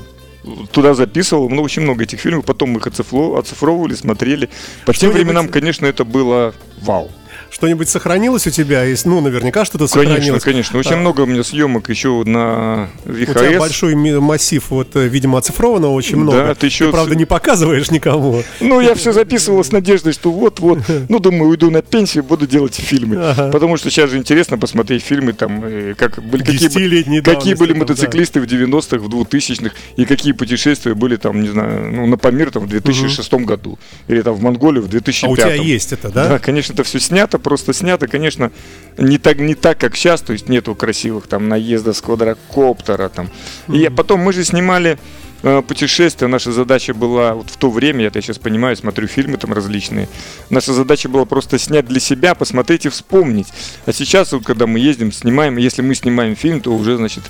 туда 0.71 0.93
записывал, 0.93 1.50
ну, 1.50 1.62
очень 1.62 1.81
много 1.83 2.03
этих 2.03 2.19
фильмов, 2.19 2.45
потом 2.45 2.71
мы 2.71 2.79
их 2.79 2.88
оцифровывали, 2.88 3.93
смотрели. 3.95 4.50
По 4.85 4.93
тем 4.93 5.12
временам, 5.12 5.47
конечно, 5.47 5.85
это 5.85 6.03
было 6.03 6.53
вау. 6.81 7.12
Что-нибудь 7.53 7.88
сохранилось 7.88 8.48
у 8.48 8.50
тебя? 8.50 8.83
Есть, 8.83 9.05
ну, 9.05 9.22
наверняка 9.22 9.63
что-то 9.63 9.86
сохранилось. 9.86 10.41
Конечно, 10.41 10.74
конечно. 10.74 10.79
Очень 10.79 10.93
а... 10.93 10.98
много 10.98 11.22
у 11.22 11.25
меня 11.27 11.43
съемок 11.43 11.88
еще 11.88 12.24
на 12.25 12.89
VHS. 13.05 13.29
У 13.29 13.33
тебя 13.33 13.60
большой 13.60 13.95
массив, 13.95 14.63
вот, 14.72 14.95
э, 14.95 15.07
видимо, 15.07 15.38
оцифровано 15.38 15.91
очень 15.91 16.17
много. 16.17 16.48
Да, 16.48 16.55
ты 16.55 16.65
еще... 16.65 16.88
Ты, 16.88 16.91
правда, 16.91 17.13
не 17.13 17.25
показываешь 17.25 17.91
никому. 17.91 18.41
Ну, 18.60 18.81
я 18.81 18.95
все 18.95 19.13
записывал 19.13 19.63
с 19.63 19.72
надеждой, 19.72 20.13
что 20.13 20.31
вот-вот, 20.31 20.79
ну, 21.10 21.19
думаю, 21.19 21.51
уйду 21.51 21.69
на 21.69 21.83
пенсию, 21.83 22.24
буду 22.24 22.48
делать 22.48 22.74
фильмы. 22.74 23.17
Ага. 23.17 23.51
Потому 23.51 23.77
что 23.77 23.91
сейчас 23.91 24.10
же 24.10 24.17
интересно 24.17 24.57
посмотреть 24.57 25.03
фильмы, 25.03 25.33
там, 25.33 25.63
э, 25.63 25.93
как 25.95 26.24
были, 26.24 26.43
какие, 26.43 27.22
какие 27.22 27.53
были 27.53 27.74
мотоциклисты 27.74 28.39
да. 28.41 28.48
в 28.48 28.50
90-х, 28.50 28.98
в 28.98 29.07
2000-х, 29.07 29.75
и 29.95 30.05
какие 30.05 30.31
путешествия 30.31 30.95
были 30.95 31.17
там, 31.17 31.43
не 31.43 31.50
знаю, 31.50 31.91
ну, 31.93 32.07
на 32.07 32.17
Памир 32.17 32.50
там 32.50 32.63
в 32.63 32.67
2006 32.67 33.31
угу. 33.31 33.45
году, 33.45 33.79
или 34.07 34.24
там 34.24 34.33
в 34.33 34.41
Монголию 34.41 34.81
в 34.81 34.88
2005. 34.88 35.29
А 35.29 35.31
у 35.31 35.36
тебя 35.36 35.53
есть 35.53 35.93
это, 35.93 36.10
да? 36.10 36.29
Да, 36.29 36.39
конечно, 36.39 36.74
это 36.74 36.83
все 36.83 37.00
снято, 37.00 37.38
просто 37.43 37.73
снято, 37.73 38.07
конечно, 38.07 38.51
не 38.97 39.17
так, 39.17 39.38
не 39.38 39.55
так, 39.55 39.77
как 39.77 39.95
сейчас, 39.95 40.21
то 40.21 40.33
есть 40.33 40.50
нету 40.50 40.75
красивых 40.75 41.27
там 41.27 41.50
наездов 41.50 41.97
с 41.97 42.01
квадрокоптера 42.01 43.09
там. 43.09 43.29
Mm-hmm. 43.67 43.77
И 43.77 43.89
потом 43.89 44.21
мы 44.21 44.33
же 44.33 44.43
снимали 44.43 44.97
э, 45.43 45.62
путешествия, 45.62 46.27
наша 46.27 46.51
задача 46.51 46.93
была 46.93 47.35
вот 47.35 47.50
в 47.50 47.57
то 47.57 47.69
время, 47.69 48.03
я 48.03 48.21
сейчас 48.21 48.39
понимаю, 48.39 48.75
смотрю 48.75 49.07
фильмы 49.07 49.38
там 49.38 49.53
различные, 49.53 50.07
наша 50.50 50.73
задача 50.73 51.09
была 51.09 51.25
просто 51.25 51.59
снять 51.59 51.85
для 51.85 52.00
себя, 52.00 52.33
посмотреть 52.33 52.85
и 52.85 52.89
вспомнить. 52.89 53.47
А 53.85 53.93
сейчас, 53.93 54.31
вот, 54.31 54.43
когда 54.43 54.65
мы 54.65 54.79
ездим, 54.79 55.12
снимаем, 55.12 55.57
если 55.57 55.81
мы 55.81 55.93
снимаем 55.95 56.35
фильм, 56.35 56.62
то 56.62 56.73
уже, 56.73 56.97
значит, 56.97 57.23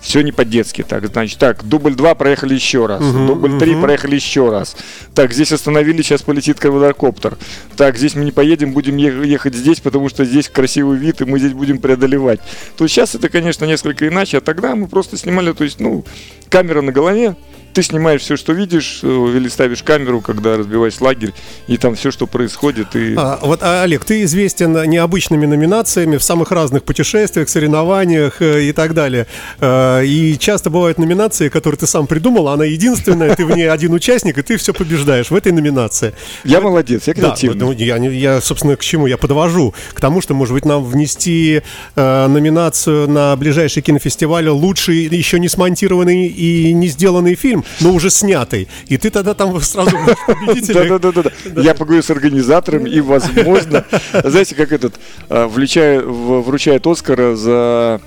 все 0.00 0.22
не 0.22 0.32
по-детски. 0.32 0.82
Так, 0.82 1.06
значит, 1.06 1.38
так, 1.38 1.64
дубль 1.64 1.94
2 1.94 2.14
проехали 2.14 2.54
еще 2.54 2.86
раз. 2.86 3.02
Uh-huh, 3.02 3.26
дубль 3.26 3.58
3 3.58 3.72
uh-huh. 3.72 3.80
проехали 3.80 4.14
еще 4.14 4.50
раз. 4.50 4.76
Так, 5.14 5.32
здесь 5.32 5.52
остановились, 5.52 6.06
сейчас 6.06 6.22
полетит 6.22 6.58
квадрокоптер. 6.58 7.36
Так, 7.76 7.96
здесь 7.96 8.14
мы 8.14 8.24
не 8.24 8.32
поедем, 8.32 8.72
будем 8.72 8.96
ехать 8.96 9.54
здесь, 9.54 9.80
потому 9.80 10.08
что 10.08 10.24
здесь 10.24 10.48
красивый 10.48 10.98
вид, 10.98 11.20
и 11.20 11.24
мы 11.24 11.38
здесь 11.38 11.52
будем 11.52 11.78
преодолевать. 11.78 12.40
То 12.76 12.84
есть 12.84 12.94
сейчас 12.94 13.14
это, 13.14 13.28
конечно, 13.28 13.64
несколько 13.64 14.08
иначе, 14.08 14.38
а 14.38 14.40
тогда 14.40 14.74
мы 14.74 14.88
просто 14.88 15.16
снимали, 15.16 15.52
то 15.52 15.64
есть, 15.64 15.80
ну, 15.80 16.04
камера 16.48 16.80
на 16.80 16.92
голове, 16.92 17.36
ты 17.72 17.82
снимаешь 17.82 18.22
все, 18.22 18.36
что 18.36 18.52
видишь, 18.52 19.00
э, 19.02 19.06
или 19.06 19.48
ставишь 19.48 19.82
камеру, 19.82 20.20
когда 20.20 20.56
разбиваешь 20.56 21.00
лагерь, 21.00 21.32
и 21.66 21.76
там 21.76 21.94
все, 21.94 22.10
что 22.10 22.26
происходит. 22.26 22.96
И... 22.96 23.14
А, 23.16 23.38
вот, 23.42 23.62
а, 23.62 23.82
Олег, 23.82 24.04
ты 24.04 24.22
известен 24.22 24.72
необычными 24.88 25.46
номинациями 25.46 26.16
в 26.16 26.22
самых 26.22 26.50
разных 26.50 26.84
путешествиях, 26.84 27.48
соревнованиях 27.48 28.40
э, 28.42 28.64
и 28.64 28.72
так 28.72 28.94
далее. 28.94 29.26
Э, 29.60 30.04
и 30.04 30.38
часто 30.38 30.70
бывают 30.70 30.98
номинации, 30.98 31.48
которые 31.48 31.78
ты 31.78 31.86
сам 31.86 32.06
придумал, 32.06 32.48
она 32.48 32.64
единственная, 32.64 33.34
ты 33.36 33.46
в 33.46 33.50
ней 33.50 33.70
один 33.70 33.92
участник, 33.92 34.38
и 34.38 34.42
ты 34.42 34.56
все 34.56 34.72
побеждаешь 34.72 35.30
в 35.30 35.34
этой 35.34 35.52
номинации. 35.52 36.14
Я 36.44 36.60
молодец, 36.60 37.06
я 37.06 37.14
креативный. 37.14 37.58
Да, 37.58 37.66
ну, 37.66 37.72
я, 37.72 37.96
я, 37.96 38.40
собственно, 38.40 38.76
к 38.76 38.80
чему 38.80 39.06
я 39.06 39.16
подвожу? 39.16 39.74
К 39.94 40.00
тому, 40.00 40.20
что, 40.20 40.34
может 40.34 40.54
быть, 40.54 40.64
нам 40.64 40.84
внести 40.84 41.62
э, 41.94 42.26
номинацию 42.26 43.08
на 43.08 43.36
ближайший 43.36 43.82
кинофестиваль 43.82 44.48
лучший 44.48 45.08
еще 45.16 45.38
не 45.38 45.48
смонтированный 45.48 46.26
и 46.26 46.72
не 46.72 46.88
сделанный 46.88 47.34
фильм, 47.34 47.59
но 47.80 47.92
уже 47.92 48.10
снятый. 48.10 48.68
И 48.86 48.96
ты 48.96 49.10
тогда 49.10 49.34
там 49.34 49.60
сразу 49.60 49.96
победитель. 50.26 50.88
Да-да-да. 50.88 51.30
Я 51.60 51.74
поговорю 51.74 52.02
с 52.02 52.10
организатором 52.10 52.86
и, 52.86 53.00
возможно, 53.00 53.84
знаете, 54.24 54.54
как 54.54 54.72
этот, 54.72 54.94
э, 55.28 55.46
вручает 55.46 56.86
Оскара 56.86 57.34
за 57.34 58.00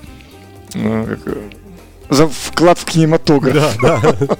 э, 0.74 1.16
за 2.10 2.26
вклад 2.28 2.78
в 2.78 2.84
кинематограф. 2.84 3.76
Да, 3.82 4.00
да. 4.00 4.36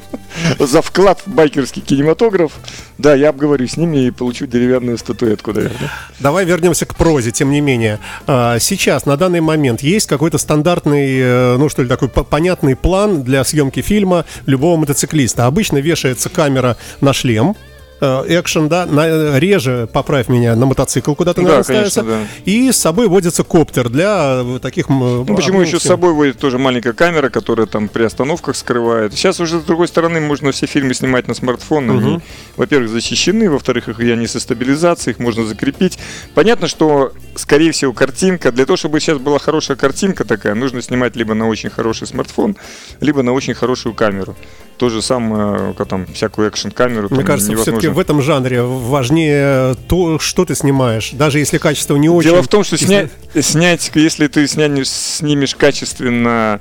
за 0.66 0.83
вклад 0.83 1.21
в 1.25 1.30
байкерский 1.30 1.83
кинематограф. 1.83 2.52
Да, 2.99 3.14
я 3.14 3.30
обговорю 3.30 3.66
с 3.66 3.76
ними 3.76 4.06
и 4.06 4.11
получу 4.11 4.47
деревянную 4.47 4.99
статуэтку, 4.99 5.52
наверное. 5.52 5.90
Давай 6.21 6.44
вернемся 6.44 6.87
к 6.87 6.94
прозе, 6.94 7.30
тем 7.30 7.50
не 7.50 7.61
менее. 7.61 7.99
А, 8.26 8.59
сейчас, 8.59 9.06
на 9.06 9.16
данный 9.16 9.40
момент, 9.40 9.83
есть 9.83 10.06
какой-то 10.06 10.38
стандартный, 10.38 11.18
э, 11.18 11.56
ну 11.56 11.68
что 11.68 11.83
ли, 11.83 11.88
такой 11.88 12.09
понятный 12.09 12.76
план 12.76 13.23
для 13.23 13.42
съемки 13.44 13.80
фильма 13.80 14.25
любого 14.47 14.76
мотоциклиста. 14.76 15.47
Обычно 15.47 15.78
вешается 15.78 16.28
камера 16.28 16.76
на 17.00 17.12
шлем, 17.12 17.56
экшен, 18.01 18.69
да, 18.69 18.87
на, 18.87 19.07
э, 19.07 19.39
реже, 19.39 19.89
поправь 19.93 20.29
меня, 20.29 20.57
на 20.57 20.67
мотоцикл 20.67 21.15
куда-то 21.15 21.43
да, 21.43 21.63
ставится. 21.63 22.03
Да. 22.03 22.21
И 22.45 22.71
с 22.71 22.77
собой 22.77 23.09
водится 23.09 23.45
коптер 23.45 23.89
для 23.89 24.43
э, 24.45 24.59
таких... 24.61 24.89
Ну, 24.89 25.25
почему 25.25 25.61
еще 25.61 25.79
с 25.79 25.83
собой 25.83 26.13
водит 26.13 26.39
тоже 26.39 26.59
маленькая 26.59 26.93
камера, 26.93 27.31
которая 27.31 27.67
там 27.67 27.89
при 27.89 28.05
остановках 28.05 28.57
скрывает. 28.57 29.13
Сейчас 29.15 29.41
уже, 29.41 29.61
с 29.61 29.63
другой 29.63 29.89
стороны, 29.89 30.21
можно 30.21 30.53
все 30.53 30.67
фильмы 30.67 30.95
снимать 30.95 31.29
на 31.29 31.35
смартфон. 31.35 31.91
Угу. 31.91 32.23
Во-первых, 32.57 32.91
защищены, 32.91 33.51
во-вторых, 33.51 33.89
их 33.89 33.99
они 33.99 34.27
со 34.27 34.41
стабилизацией, 34.41 35.15
их 35.15 35.19
можно 35.19 35.45
закрепить. 35.45 35.99
Понятно, 36.35 36.69
что, 36.69 37.13
скорее 37.37 37.73
всего, 37.73 37.93
картинка, 37.93 38.53
для 38.53 38.67
того, 38.67 38.77
чтобы 38.77 39.01
сейчас 39.01 39.19
была 39.19 39.39
хорошая 39.39 39.77
картинка 39.77 40.25
такая, 40.25 40.55
нужно 40.55 40.83
снимать 40.83 41.17
либо 41.17 41.35
на 41.35 41.49
очень 41.49 41.71
хороший 41.71 42.07
смартфон, 42.07 42.57
либо 43.01 43.23
на 43.23 43.33
очень 43.33 43.55
хорошую 43.55 43.95
камеру 43.95 44.37
то 44.76 44.88
же 44.88 45.02
самое, 45.02 45.75
как 45.75 45.88
там, 45.88 46.07
всякую 46.07 46.49
экшн-камеру. 46.49 47.09
Мне 47.11 47.25
кажется, 47.25 47.54
все-таки 47.57 47.88
в 47.88 47.99
этом 47.99 48.23
жанре 48.23 48.62
важнее 48.62 49.75
то, 49.88 50.19
что 50.19 50.45
ты 50.45 50.54
снимаешь, 50.54 51.11
даже 51.12 51.38
если 51.38 51.59
качество 51.59 51.97
не 51.97 52.09
очень. 52.09 52.31
Дело 52.31 52.43
в 52.43 52.49
том, 52.49 52.64
что 52.64 52.76
снять, 52.76 53.11
снять 53.40 53.90
если 53.95 54.26
ты 54.26 54.47
снять, 54.47 54.87
снимешь 54.87 55.54
качественно 55.54 56.61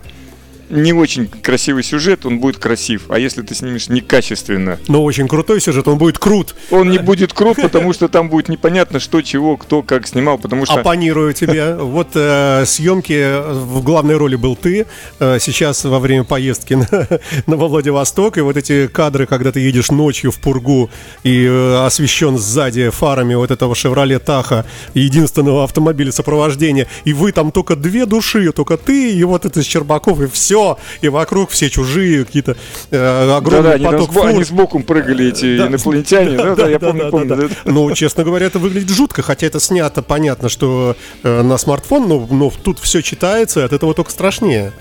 не 0.74 0.94
очень 0.94 1.28
красивый 1.28 1.84
сюжет, 1.84 2.26
он 2.26 2.40
будет 2.40 2.58
красив. 2.58 3.04
А 3.10 3.20
если 3.20 3.42
ты 3.42 3.56
снимешь 3.56 3.88
некачественно... 3.90 4.80
Но 4.88 5.04
очень 5.04 5.28
крутой 5.28 5.62
сюжет, 5.62 5.88
он 5.88 5.98
будет 5.98 6.18
крут. 6.18 6.56
Он 6.72 6.90
не 6.90 6.98
будет 6.98 7.34
крут, 7.34 7.58
потому 7.62 7.94
что 7.94 8.08
там 8.08 8.30
будет 8.30 8.50
непонятно, 8.50 9.00
что, 9.00 9.22
чего, 9.22 9.58
кто, 9.58 9.82
как 9.82 10.08
снимал, 10.08 10.38
потому 10.38 10.66
что... 10.66 10.76
Оппонирую 10.76 11.34
тебе. 11.34 11.76
Вот 11.76 12.10
э, 12.16 12.64
съемки 12.66 13.42
в 13.54 13.84
главной 13.84 14.18
роли 14.18 14.36
был 14.36 14.56
ты. 14.56 14.86
Э, 15.20 15.38
сейчас 15.40 15.84
во 15.86 16.00
время 16.00 16.24
поездки 16.24 16.74
на, 16.92 17.08
на 17.46 17.56
Владивосток, 17.56 18.38
и 18.38 18.42
вот 18.42 18.58
эти 18.58 18.88
кадры, 18.88 19.26
когда 19.26 19.52
ты 19.52 19.60
едешь 19.60 19.92
ночью 19.92 20.32
в 20.32 20.40
Пургу 20.40 20.90
и 21.24 21.46
э, 21.46 21.86
освещен 21.86 22.38
сзади 22.38 22.90
фарами 22.90 23.36
вот 23.36 23.52
этого 23.52 23.76
«Шевроле 23.76 24.20
Таха», 24.20 24.66
единственного 24.94 25.64
автомобиля 25.64 26.12
сопровождения, 26.12 26.88
и 27.06 27.14
вы 27.14 27.32
там 27.32 27.52
только 27.52 27.76
две 27.76 28.06
души, 28.06 28.52
только 28.52 28.78
ты 28.78 29.14
и 29.14 29.24
вот 29.24 29.46
это 29.46 29.64
Щербаков, 29.64 30.22
и 30.22 30.28
все 30.28 30.63
и 31.02 31.10
вокруг 31.10 31.52
все 31.52 31.70
чужие, 31.70 32.26
какие-то 32.26 32.56
э, 32.92 33.32
огромный 33.32 33.78
да, 33.78 33.78
да, 33.78 33.92
поток 33.92 34.10
они, 34.18 34.36
они 34.36 34.44
с 34.44 34.52
боком 34.52 34.84
прыгали, 34.84 35.30
эти 35.30 35.58
да, 35.58 35.68
инопланетяне, 35.68 36.38
да, 36.38 36.44
да, 36.44 36.56
да, 36.56 36.70
я 36.70 36.80
да, 36.80 36.88
помню, 36.88 37.04
да, 37.04 37.10
помню. 37.10 37.28
Да, 37.28 37.36
да. 37.36 37.48
Ну, 37.66 37.92
честно 37.94 38.24
говоря, 38.24 38.48
это 38.48 38.60
выглядит 38.60 38.90
жутко, 38.90 39.22
хотя 39.22 39.48
это 39.48 39.60
снято, 39.60 40.02
понятно, 40.02 40.50
что 40.50 40.96
э, 41.24 41.42
на 41.42 41.58
смартфон, 41.58 42.08
но, 42.08 42.28
но 42.30 42.52
тут 42.52 42.80
все 42.80 43.02
читается, 43.02 43.66
от 43.66 43.74
этого 43.74 43.94
только 43.94 44.12
страшнее. 44.12 44.74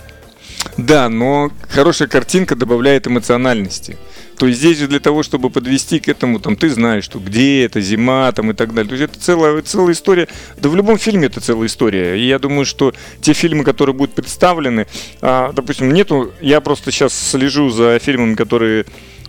Да, 0.77 1.09
но 1.09 1.51
хорошая 1.69 2.09
картинка 2.09 2.57
добавляет 2.57 3.07
эмоциональности. 3.07 3.99
То 4.39 4.47
есть 4.47 4.59
здесь 4.59 4.79
же 4.79 4.89
для 4.89 5.01
того, 5.01 5.23
чтобы 5.23 5.51
подвести 5.51 6.01
к 6.01 6.09
этому, 6.09 6.41
там, 6.41 6.57
ты 6.57 6.69
знаешь, 6.71 7.05
что 7.05 7.19
где 7.19 7.65
это, 7.65 7.81
зима, 7.81 8.33
там, 8.33 8.51
и 8.51 8.55
так 8.55 8.75
далее. 8.75 8.89
То 8.89 8.97
есть 8.97 9.11
это 9.11 9.23
целая, 9.23 9.63
целая 9.63 9.93
история. 9.93 10.29
Да 10.57 10.69
в 10.69 10.77
любом 10.77 10.99
фильме 10.99 11.27
это 11.27 11.41
целая 11.41 11.67
история. 11.67 12.19
И 12.19 12.27
я 12.27 12.39
думаю, 12.39 12.65
что 12.65 12.95
те 13.21 13.35
фильмы, 13.35 13.65
которые 13.65 13.95
будут 13.95 14.15
представлены, 14.15 14.87
а, 15.21 15.53
допустим, 15.53 15.93
нету, 15.93 16.33
я 16.41 16.61
просто 16.61 16.91
сейчас 16.91 17.13
слежу 17.15 17.71
за 17.71 17.99
фильмами, 17.99 18.35
которые 18.35 18.87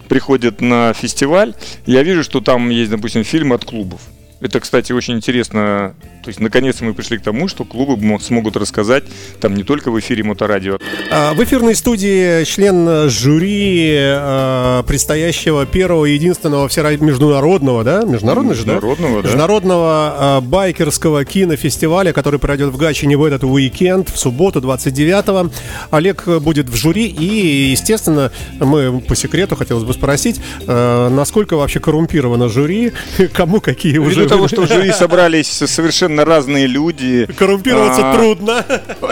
приходят 0.07 0.61
на 0.61 0.93
фестиваль, 0.93 1.53
я 1.85 2.03
вижу, 2.03 2.23
что 2.23 2.41
там 2.41 2.69
есть, 2.69 2.91
допустим, 2.91 3.23
фильмы 3.23 3.55
от 3.55 3.65
клубов. 3.65 4.01
Это, 4.43 4.59
кстати, 4.59 4.91
очень 4.91 5.13
интересно. 5.13 5.95
То 6.21 6.27
есть, 6.27 6.41
наконец 6.41 6.81
мы 6.81 6.93
пришли 6.93 7.17
к 7.17 7.21
тому, 7.21 7.47
что 7.47 7.63
клубы 7.63 7.97
смогут 8.19 8.57
рассказать 8.57 9.05
там 9.39 9.53
не 9.53 9.63
только 9.63 9.89
в 9.89 9.97
эфире 10.01 10.23
Моторадио. 10.23 10.79
А, 11.09 11.33
в 11.33 11.41
эфирной 11.41 11.75
студии 11.75 12.43
член 12.43 13.09
жюри 13.09 13.95
а, 13.95 14.83
предстоящего 14.83 15.65
первого 15.65 16.05
и 16.05 16.15
единственного 16.15 16.69
международного, 16.97 17.85
да? 17.85 18.03
Международного 18.03 18.53
же, 18.53 18.65
да? 18.65 18.73
Международного, 18.73 19.21
да. 19.21 19.27
Международного 19.29 20.15
а, 20.17 20.41
байкерского 20.41 21.23
кинофестиваля, 21.23 22.11
который 22.11 22.37
пройдет 22.37 22.73
в 22.73 22.75
Гатчине 22.75 23.15
в 23.15 23.23
этот 23.23 23.45
уикенд, 23.45 24.09
в 24.09 24.19
субботу, 24.19 24.59
29-го. 24.59 25.51
Олег 25.91 26.27
будет 26.41 26.67
в 26.67 26.75
жюри 26.75 27.05
и, 27.05 27.71
естественно, 27.71 28.29
мы 28.59 28.99
по 28.99 29.15
секрету 29.15 29.55
хотелось 29.55 29.85
бы 29.85 29.93
спросить, 29.93 30.41
насколько 30.67 31.55
вообще 31.55 31.79
коррумпировано 31.79 32.49
жюри, 32.49 32.91
кому 33.33 33.61
какие 33.61 33.99
уже 33.99 34.32
того, 34.33 34.47
что 34.47 34.61
в 34.61 34.67
жюри 34.67 34.91
собрались 34.91 35.47
совершенно 35.47 36.25
разные 36.25 36.67
люди. 36.67 37.27
Коррумпироваться 37.37 38.11
а, 38.11 38.15
трудно. 38.15 38.65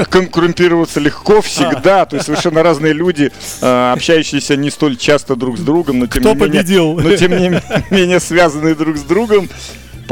Коррумпироваться 0.10 1.00
легко 1.00 1.42
всегда. 1.42 2.02
А. 2.02 2.06
То 2.06 2.16
есть 2.16 2.26
совершенно 2.26 2.64
разные 2.64 2.94
люди, 2.94 3.32
а, 3.62 3.94
общающиеся 3.94 4.56
не 4.56 4.70
столь 4.70 4.98
часто 4.98 5.36
друг 5.36 5.58
с 5.58 5.62
другом, 5.62 6.00
но 6.00 6.08
тем 6.08 6.24
Кто 6.24 6.34
не 6.34 6.40
победил? 6.40 6.98
менее, 6.98 7.12
но 7.12 7.18
тем 7.18 7.38
не 7.38 7.62
менее 7.96 8.20
связанные 8.20 8.76
друг 8.76 8.98
с 8.98 9.02
другом. 9.02 9.50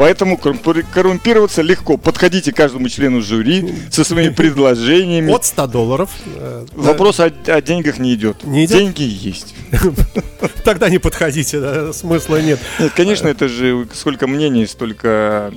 Поэтому 0.00 0.38
коррумпироваться 0.38 1.60
легко. 1.60 1.98
Подходите 1.98 2.52
каждому 2.52 2.88
члену 2.88 3.20
жюри 3.20 3.74
со 3.90 4.02
своими 4.02 4.32
предложениями. 4.32 5.30
От 5.30 5.44
100 5.44 5.66
долларов. 5.66 6.08
Э, 6.36 6.64
Вопрос 6.72 7.20
о, 7.20 7.26
о 7.26 7.60
деньгах 7.60 7.98
не 7.98 8.14
идет. 8.14 8.42
Не 8.44 8.64
идет? 8.64 8.78
Деньги 8.78 9.02
есть. 9.02 9.54
Тогда 10.64 10.88
не 10.88 10.96
подходите, 10.96 11.60
да, 11.60 11.92
смысла 11.92 12.40
нет. 12.40 12.58
Нет, 12.78 12.92
конечно, 12.96 13.28
это 13.28 13.46
же 13.46 13.86
сколько 13.92 14.26
мнений, 14.26 14.66
столько 14.66 15.52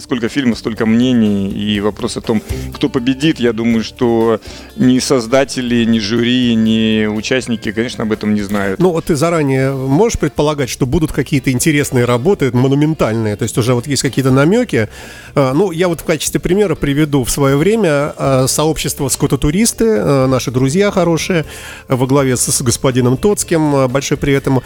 сколько 0.00 0.28
фильмов, 0.28 0.58
столько 0.58 0.86
мнений, 0.86 1.50
и 1.50 1.80
вопрос 1.80 2.16
о 2.16 2.20
том, 2.20 2.42
кто 2.74 2.88
победит, 2.88 3.40
я 3.40 3.52
думаю, 3.52 3.82
что 3.82 4.40
ни 4.76 4.98
создатели, 4.98 5.84
ни 5.84 5.98
жюри, 5.98 6.54
ни 6.54 7.06
участники, 7.06 7.72
конечно, 7.72 8.04
об 8.04 8.12
этом 8.12 8.34
не 8.34 8.42
знают. 8.42 8.80
Ну, 8.80 8.92
вот 8.92 9.06
ты 9.06 9.16
заранее 9.16 9.72
можешь 9.72 10.18
предполагать, 10.18 10.70
что 10.70 10.86
будут 10.86 11.12
какие-то 11.12 11.50
интересные 11.50 12.04
работы, 12.04 12.50
монументальные, 12.52 13.36
то 13.36 13.42
есть 13.42 13.56
уже 13.58 13.74
вот 13.74 13.86
есть 13.86 14.02
какие-то 14.02 14.30
намеки. 14.30 14.88
А, 15.34 15.52
ну, 15.52 15.70
я 15.70 15.88
вот 15.88 16.00
в 16.00 16.04
качестве 16.04 16.40
примера 16.40 16.74
приведу 16.74 17.24
в 17.24 17.30
свое 17.30 17.56
время 17.56 18.14
а, 18.16 18.46
сообщество 18.46 19.08
скототуристы, 19.08 19.84
а, 19.88 20.26
наши 20.26 20.50
друзья 20.50 20.90
хорошие, 20.90 21.44
во 21.88 22.06
главе 22.06 22.36
с 22.36 22.62
господином 22.62 23.16
Тоцким, 23.16 23.88
большой 23.88 24.16
привет 24.16 24.46
ему, 24.46 24.62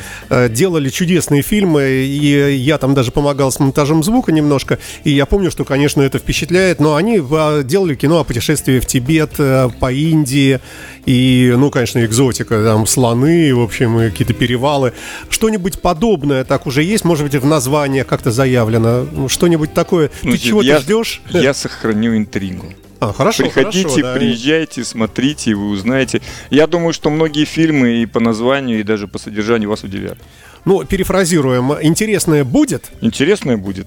делали 0.51 0.89
чудесные 0.89 1.43
фильмы, 1.43 1.83
и 1.83 2.55
я 2.55 2.79
там 2.79 2.95
даже 2.95 3.13
помогал 3.13 3.51
с 3.51 3.59
монтажом 3.59 4.03
звука 4.03 4.33
немножко, 4.33 4.79
и 5.05 5.11
я 5.11 5.22
я 5.23 5.27
помню, 5.27 5.53
что, 5.53 5.65
конечно, 5.65 6.03
это 6.03 6.19
впечатляет, 6.19 6.81
но 6.81 6.97
они 6.97 7.23
а, 7.31 7.63
делали 7.63 7.95
кино 7.95 8.19
о 8.19 8.25
путешествии 8.25 8.81
в 8.81 8.87
Тибет, 8.87 9.35
э, 9.39 9.69
по 9.79 9.93
Индии, 9.93 10.59
и, 11.07 11.55
ну, 11.57 11.71
конечно, 11.71 12.05
экзотика, 12.05 12.61
там 12.65 12.89
слоны, 12.89 13.55
в 13.55 13.61
общем, 13.61 14.01
и 14.01 14.11
какие-то 14.11 14.35
перевалы. 14.35 14.95
Что-нибудь 15.31 15.81
подобное 15.81 16.43
так 16.43 16.67
уже 16.67 16.83
есть, 16.83 17.05
может 17.05 17.25
быть, 17.25 17.41
в 17.41 17.47
названии 17.47 18.03
как-то 18.03 18.33
заявлено, 18.33 19.07
ну, 19.13 19.29
что-нибудь 19.29 19.73
такое. 19.73 20.11
Ну, 20.25 20.33
Ты 20.33 20.39
чего 20.39 20.61
я, 20.61 20.79
ты 20.79 20.83
ждешь? 20.83 21.23
Я 21.31 21.55
сохраню 21.55 22.17
интригу. 22.17 22.67
А, 22.99 23.13
хорошо, 23.13 23.45
Приходите, 23.45 23.83
хорошо, 23.89 24.03
да. 24.03 24.15
приезжайте, 24.15 24.83
смотрите, 24.83 25.55
вы 25.55 25.69
узнаете. 25.69 26.21
Я 26.51 26.67
думаю, 26.67 26.93
что 26.93 27.11
многие 27.11 27.45
фильмы 27.45 28.03
и 28.03 28.07
по 28.07 28.19
названию, 28.19 28.81
и 28.81 28.83
даже 28.83 29.07
по 29.07 29.21
содержанию 29.21 29.71
вас 29.71 29.85
удивят. 29.85 30.19
Ну, 30.65 30.83
перефразируем, 30.85 31.73
интересное 31.81 32.43
будет? 32.43 32.91
Интересное 33.01 33.57
будет. 33.57 33.87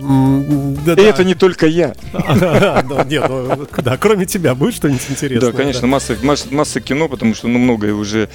Да, 0.00 0.94
И 0.94 1.02
это 1.02 1.24
не 1.24 1.34
только 1.34 1.66
я. 1.66 1.94
Нет, 3.06 3.24
ну, 3.28 3.66
да, 3.82 3.96
кроме 3.96 4.26
тебя 4.26 4.54
будет 4.54 4.74
что-нибудь 4.74 5.04
интересное? 5.10 5.52
Да, 5.52 5.56
конечно, 5.56 5.86
масса, 5.86 6.80
кино, 6.80 7.08
потому 7.08 7.34
что 7.34 7.48
ну, 7.48 7.58
многое 7.58 7.92
уже, 7.92 8.28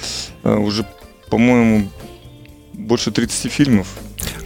э, 0.44 0.56
уже 0.56 0.86
по-моему, 1.28 1.88
больше 2.72 3.10
30 3.10 3.50
фильмов. 3.50 3.88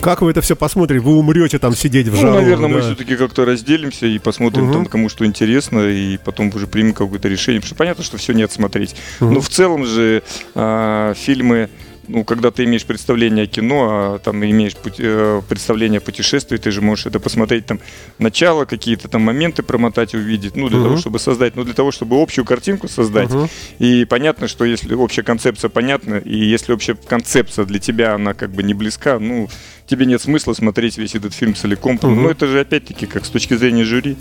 Как 0.01 0.23
вы 0.23 0.31
это 0.31 0.41
все 0.41 0.57
посмотрите? 0.57 1.05
Вы 1.05 1.17
умрете 1.17 1.59
там 1.59 1.75
сидеть 1.75 2.09
в 2.09 2.17
жару? 2.17 2.33
Ну, 2.33 2.41
наверное, 2.41 2.69
да. 2.69 2.75
мы 2.77 2.81
все-таки 2.81 3.17
как-то 3.17 3.45
разделимся 3.45 4.07
и 4.07 4.19
посмотрим 4.19 4.65
угу. 4.65 4.73
там, 4.73 4.87
кому 4.87 5.09
что 5.09 5.27
интересно, 5.27 5.81
и 5.81 6.17
потом 6.17 6.51
уже 6.55 6.67
примем 6.67 6.95
какое-то 6.95 7.29
решение. 7.29 7.61
Потому 7.61 7.69
что 7.69 7.77
понятно, 7.77 8.05
что 8.05 8.17
все 8.17 8.33
не 8.33 8.43
отсмотреть. 8.43 8.97
Угу. 9.21 9.31
Но 9.31 9.41
в 9.41 9.49
целом 9.49 9.85
же 9.85 10.23
э, 10.55 11.15
фильмы 11.17 11.69
ну, 12.11 12.25
когда 12.25 12.51
ты 12.51 12.65
имеешь 12.65 12.85
представление 12.85 13.45
о 13.45 13.47
кино, 13.47 13.89
а 13.91 14.19
там 14.19 14.45
имеешь 14.45 14.77
пути, 14.77 15.03
э, 15.05 15.43
представление 15.49 15.99
о 15.99 16.01
путешествии, 16.01 16.57
ты 16.57 16.71
же 16.71 16.81
можешь 16.81 17.07
это 17.07 17.21
посмотреть 17.21 17.67
там 17.67 17.81
начало, 18.19 18.65
какие-то 18.65 19.09
там 19.09 19.23
моменты 19.23 19.63
промотать, 19.63 20.15
увидеть, 20.15 20.57
ну, 20.57 20.69
для 20.69 20.79
uh-huh. 20.79 20.85
того, 20.85 20.97
чтобы 20.97 21.19
создать, 21.19 21.57
ну, 21.57 21.65
для 21.65 21.75
того, 21.75 21.93
чтобы 21.93 22.21
общую 22.21 22.45
картинку 22.45 22.89
создать. 22.89 23.31
Uh-huh. 23.31 23.49
И 23.79 24.05
понятно, 24.05 24.49
что 24.49 24.65
если 24.65 24.95
общая 24.95 25.23
концепция 25.23 25.69
понятна, 25.69 26.17
и 26.17 26.37
если 26.37 26.73
общая 26.73 26.95
концепция 26.95 27.65
для 27.65 27.79
тебя, 27.79 28.15
она 28.15 28.35
как 28.35 28.51
бы 28.51 28.63
не 28.63 28.75
близка, 28.75 29.19
ну, 29.19 29.49
тебе 29.87 30.07
нет 30.07 30.21
смысла 30.21 30.53
смотреть 30.53 30.99
весь 30.99 31.15
этот 31.15 31.35
фильм 31.35 31.55
целиком. 31.55 31.97
Uh-huh. 31.97 32.15
Ну, 32.15 32.29
это 32.29 32.47
же 32.47 32.61
опять-таки 32.61 33.07
как 33.07 33.25
с 33.25 33.31
точки 33.31 33.55
зрения 33.55 33.85
жюри. 33.85 34.17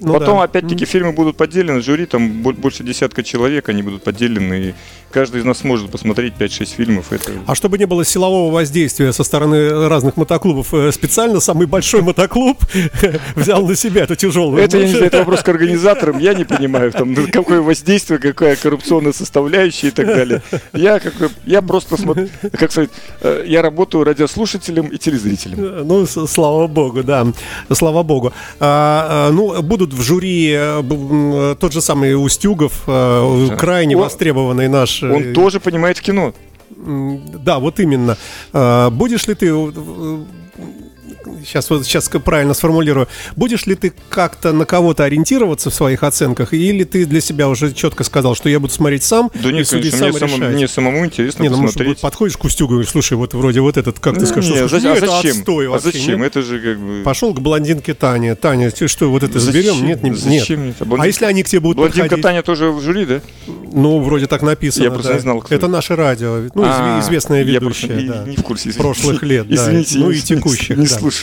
Ну, 0.00 0.12
Потом, 0.12 0.38
да. 0.38 0.44
опять-таки, 0.44 0.84
фильмы 0.84 1.12
будут 1.12 1.36
поделены, 1.36 1.80
жюри 1.80 2.06
там 2.06 2.42
больше 2.42 2.84
десятка 2.84 3.22
человек, 3.22 3.68
они 3.68 3.82
будут 3.82 4.02
поделены, 4.02 4.54
и 4.54 4.74
каждый 5.10 5.40
из 5.40 5.44
нас 5.44 5.58
сможет 5.58 5.90
посмотреть 5.90 6.34
5-6 6.38 6.66
фильмов. 6.76 7.12
Это... 7.12 7.32
А 7.46 7.54
чтобы 7.54 7.78
не 7.78 7.86
было 7.86 8.04
силового 8.04 8.52
воздействия 8.52 9.12
со 9.12 9.24
стороны 9.24 9.88
разных 9.88 10.16
мотоклубов, 10.16 10.72
э, 10.74 10.92
специально 10.92 11.40
самый 11.40 11.66
большой 11.66 12.02
мотоклуб 12.02 12.58
взял 13.36 13.66
на 13.66 13.74
себя 13.74 14.02
эту 14.02 14.16
тяжелую. 14.16 14.62
Это, 14.62 14.78
я 14.78 15.06
это 15.06 15.18
вопрос 15.18 15.42
к 15.42 15.48
организаторам, 15.48 16.18
я 16.18 16.34
не 16.34 16.44
понимаю, 16.44 16.92
там, 16.92 17.12
ну, 17.12 17.26
какое 17.32 17.60
воздействие, 17.60 18.18
какая 18.18 18.56
коррупционная 18.56 19.12
составляющая 19.12 19.88
и 19.88 19.92
так 19.92 20.06
далее. 20.06 20.42
Я, 20.72 21.00
как, 21.00 21.14
я 21.44 21.62
просто 21.62 21.96
смотрю, 21.96 22.28
как 22.52 22.70
сказать, 22.70 22.90
э, 23.22 23.44
я 23.46 23.62
работаю 23.62 24.04
радиослушателем 24.04 24.88
и 24.88 24.98
телезрителем. 24.98 25.86
Ну, 25.86 26.06
слава 26.06 26.66
богу, 26.66 27.02
да, 27.02 27.26
слава 27.72 28.02
богу. 28.02 28.32
А, 28.60 29.30
ну, 29.32 29.60
будут 29.62 29.87
в 29.92 30.02
жюри 30.02 30.58
тот 31.60 31.72
же 31.72 31.80
самый 31.80 32.14
Устюгов, 32.14 32.82
крайне 33.58 33.96
востребованный 33.96 34.68
наш 34.68 35.02
он 35.02 35.22
э, 35.22 35.32
тоже 35.32 35.60
понимает 35.60 36.00
кино. 36.00 36.34
Да, 36.70 37.58
вот 37.58 37.80
именно. 37.80 38.16
Будешь 38.90 39.26
ли 39.26 39.34
ты 39.34 39.52
сейчас 41.44 41.70
вот 41.70 41.84
сейчас 41.84 42.08
правильно 42.24 42.54
сформулирую, 42.54 43.08
будешь 43.36 43.66
ли 43.66 43.74
ты 43.74 43.92
как-то 44.08 44.52
на 44.52 44.64
кого-то 44.64 45.04
ориентироваться 45.04 45.70
в 45.70 45.74
своих 45.74 46.02
оценках, 46.02 46.52
или 46.52 46.84
ты 46.84 47.06
для 47.06 47.20
себя 47.20 47.48
уже 47.48 47.72
четко 47.72 48.04
сказал, 48.04 48.34
что 48.34 48.48
я 48.48 48.60
буду 48.60 48.72
смотреть 48.72 49.02
сам? 49.02 49.30
Да 49.34 49.52
нет, 49.52 49.68
конечно, 49.68 50.06
мне, 50.06 50.18
сам, 50.18 50.52
мне 50.52 50.68
самому 50.68 51.04
интересно 51.04 51.42
не, 51.42 51.48
ну, 51.48 51.62
посмотреть. 51.62 51.88
Может, 51.88 52.00
подходишь 52.00 52.36
к 52.36 52.44
Устюгу 52.44 52.72
и 52.72 52.74
говоришь, 52.74 52.90
слушай, 52.90 53.14
вот 53.14 53.34
вроде 53.34 53.60
вот 53.60 53.76
этот, 53.76 53.98
как 53.98 54.18
ты 54.18 54.26
скажешь, 54.26 54.50
нет, 54.50 54.68
слушай, 54.68 54.90
а 54.90 54.94
это 54.96 55.06
зачем? 55.06 55.36
отстой 55.38 55.66
а 55.68 55.70
вообще, 55.70 55.92
зачем? 55.92 56.18
Нет? 56.20 56.26
Это 56.28 56.42
же 56.42 56.60
как 56.60 56.78
бы... 56.78 57.02
Пошел 57.04 57.34
к 57.34 57.40
блондинке 57.40 57.94
Тане. 57.94 58.34
Таня, 58.34 58.70
ты 58.70 58.88
что, 58.88 59.10
вот 59.10 59.22
это 59.22 59.38
зачем? 59.38 59.62
заберем? 59.62 59.86
Нет, 59.86 60.02
не, 60.02 60.14
зачем? 60.14 60.66
нет. 60.66 60.76
А, 60.80 60.84
блондин... 60.84 61.04
а 61.04 61.06
если 61.06 61.24
они 61.24 61.42
к 61.42 61.48
тебе 61.48 61.60
будут 61.60 61.76
Блондинка 61.78 62.02
подходить? 62.02 62.22
Таня 62.22 62.42
тоже 62.42 62.70
в 62.70 62.80
жюри, 62.80 63.04
да? 63.04 63.20
Ну, 63.72 64.00
вроде 64.00 64.26
так 64.26 64.42
написано. 64.42 64.84
Я 64.84 64.90
просто 64.90 65.10
да. 65.10 65.14
не 65.14 65.20
знал, 65.20 65.40
кто 65.40 65.54
Это 65.54 65.68
наше 65.68 65.96
радио, 65.96 66.42
ну, 66.54 66.62
а, 66.64 67.00
известная 67.00 67.42
ведущая. 67.42 68.00
Я 68.00 68.12
да. 68.12 68.24
не 68.24 68.36
в 68.36 68.42
курсе. 68.42 68.72
Прошлых 68.72 69.22
лет, 69.22 69.46
Извините, 69.48 69.98
ну 69.98 70.10
и 70.10 70.20
текущих. 70.20 70.76
Не 70.76 70.86
слушаю. 70.86 71.17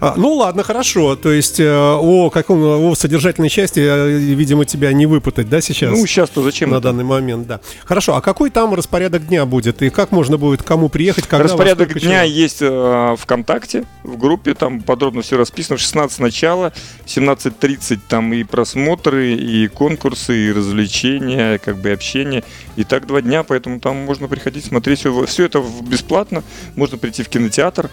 А, 0.00 0.14
ну 0.16 0.34
ладно, 0.34 0.62
хорошо. 0.62 1.16
То 1.16 1.32
есть 1.32 1.60
э, 1.60 1.74
о 1.74 2.30
каком 2.30 2.62
о 2.62 2.94
содержательной 2.94 3.48
части, 3.48 3.80
э, 3.80 4.18
видимо, 4.18 4.64
тебя 4.64 4.92
не 4.92 5.06
выпутать, 5.06 5.48
да, 5.48 5.60
сейчас? 5.60 5.90
Ну, 5.90 6.06
сейчас-то 6.06 6.42
зачем? 6.42 6.70
На 6.70 6.76
это? 6.76 6.84
данный 6.84 7.04
момент, 7.04 7.46
да. 7.46 7.60
Хорошо, 7.84 8.14
а 8.14 8.20
какой 8.20 8.50
там 8.50 8.74
распорядок 8.74 9.26
дня 9.26 9.46
будет? 9.46 9.82
И 9.82 9.90
как 9.90 10.12
можно 10.12 10.36
будет 10.36 10.62
кому 10.62 10.88
приехать, 10.88 11.26
когда 11.26 11.44
Распорядок 11.44 11.92
дня 11.94 12.00
человек? 12.00 12.30
есть 12.30 12.58
э, 12.60 13.16
ВКонтакте, 13.18 13.84
в 14.02 14.18
группе, 14.18 14.54
там 14.54 14.82
подробно 14.82 15.22
все 15.22 15.36
расписано. 15.36 15.76
В 15.76 15.80
16 15.80 16.18
начала, 16.20 16.72
в 17.04 17.08
17.30 17.08 18.00
там 18.08 18.32
и 18.32 18.44
просмотры, 18.44 19.32
и 19.32 19.68
конкурсы, 19.68 20.48
и 20.48 20.52
развлечения, 20.52 21.58
как 21.58 21.78
бы 21.78 21.90
общение. 21.90 22.44
И 22.76 22.84
так 22.84 23.06
два 23.06 23.22
дня, 23.22 23.42
поэтому 23.42 23.80
там 23.80 23.96
можно 23.96 24.28
приходить 24.28 24.64
смотреть. 24.64 25.00
Все, 25.00 25.24
все 25.26 25.44
это 25.44 25.64
бесплатно. 25.82 26.42
Можно 26.74 26.98
прийти 26.98 27.22
в 27.22 27.28
кинотеатр 27.28 27.90